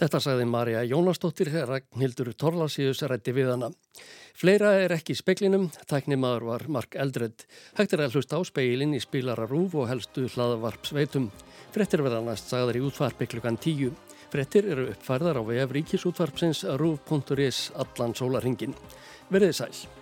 Þetta 0.00 0.20
sagði 0.22 0.46
Marja 0.48 0.82
Jónastóttir 0.88 1.50
Ragnhildur 1.68 2.32
Torlasíus 2.38 3.02
rætti 3.10 3.34
við 3.36 3.52
hana. 3.52 3.68
Fleira 4.32 4.72
er 4.80 4.94
ekki 4.96 5.14
í 5.14 5.18
speklinum, 5.18 5.68
tæknimaður 5.90 6.46
var 6.48 6.64
Mark 6.72 6.96
Eldred. 6.98 7.44
Hægt 7.78 7.94
er 7.94 8.04
að 8.06 8.16
hlusta 8.16 8.40
á 8.40 8.42
speilin 8.48 8.96
í 8.96 9.00
spilara 9.02 9.46
rúf 9.46 9.76
og 9.78 9.90
helstu 9.90 10.26
hlaðavarp 10.32 10.88
sveitum. 10.88 11.30
Frettir 11.74 12.02
verða 12.04 12.22
næst 12.24 12.50
sagðar 12.52 12.80
í 12.80 12.84
útvarpi 12.88 13.28
klukkan 13.30 13.60
tíu. 13.60 13.92
Frettir 14.32 14.70
eru 14.72 14.88
uppfærðar 14.94 15.40
á 15.40 15.42
vef 15.44 15.74
ríkisútvarpsins 15.76 16.64
rúf.is 16.80 17.66
allan 17.76 18.16
sólaringin. 18.16 18.78
Verðið 19.32 19.58
sæl. 19.60 20.01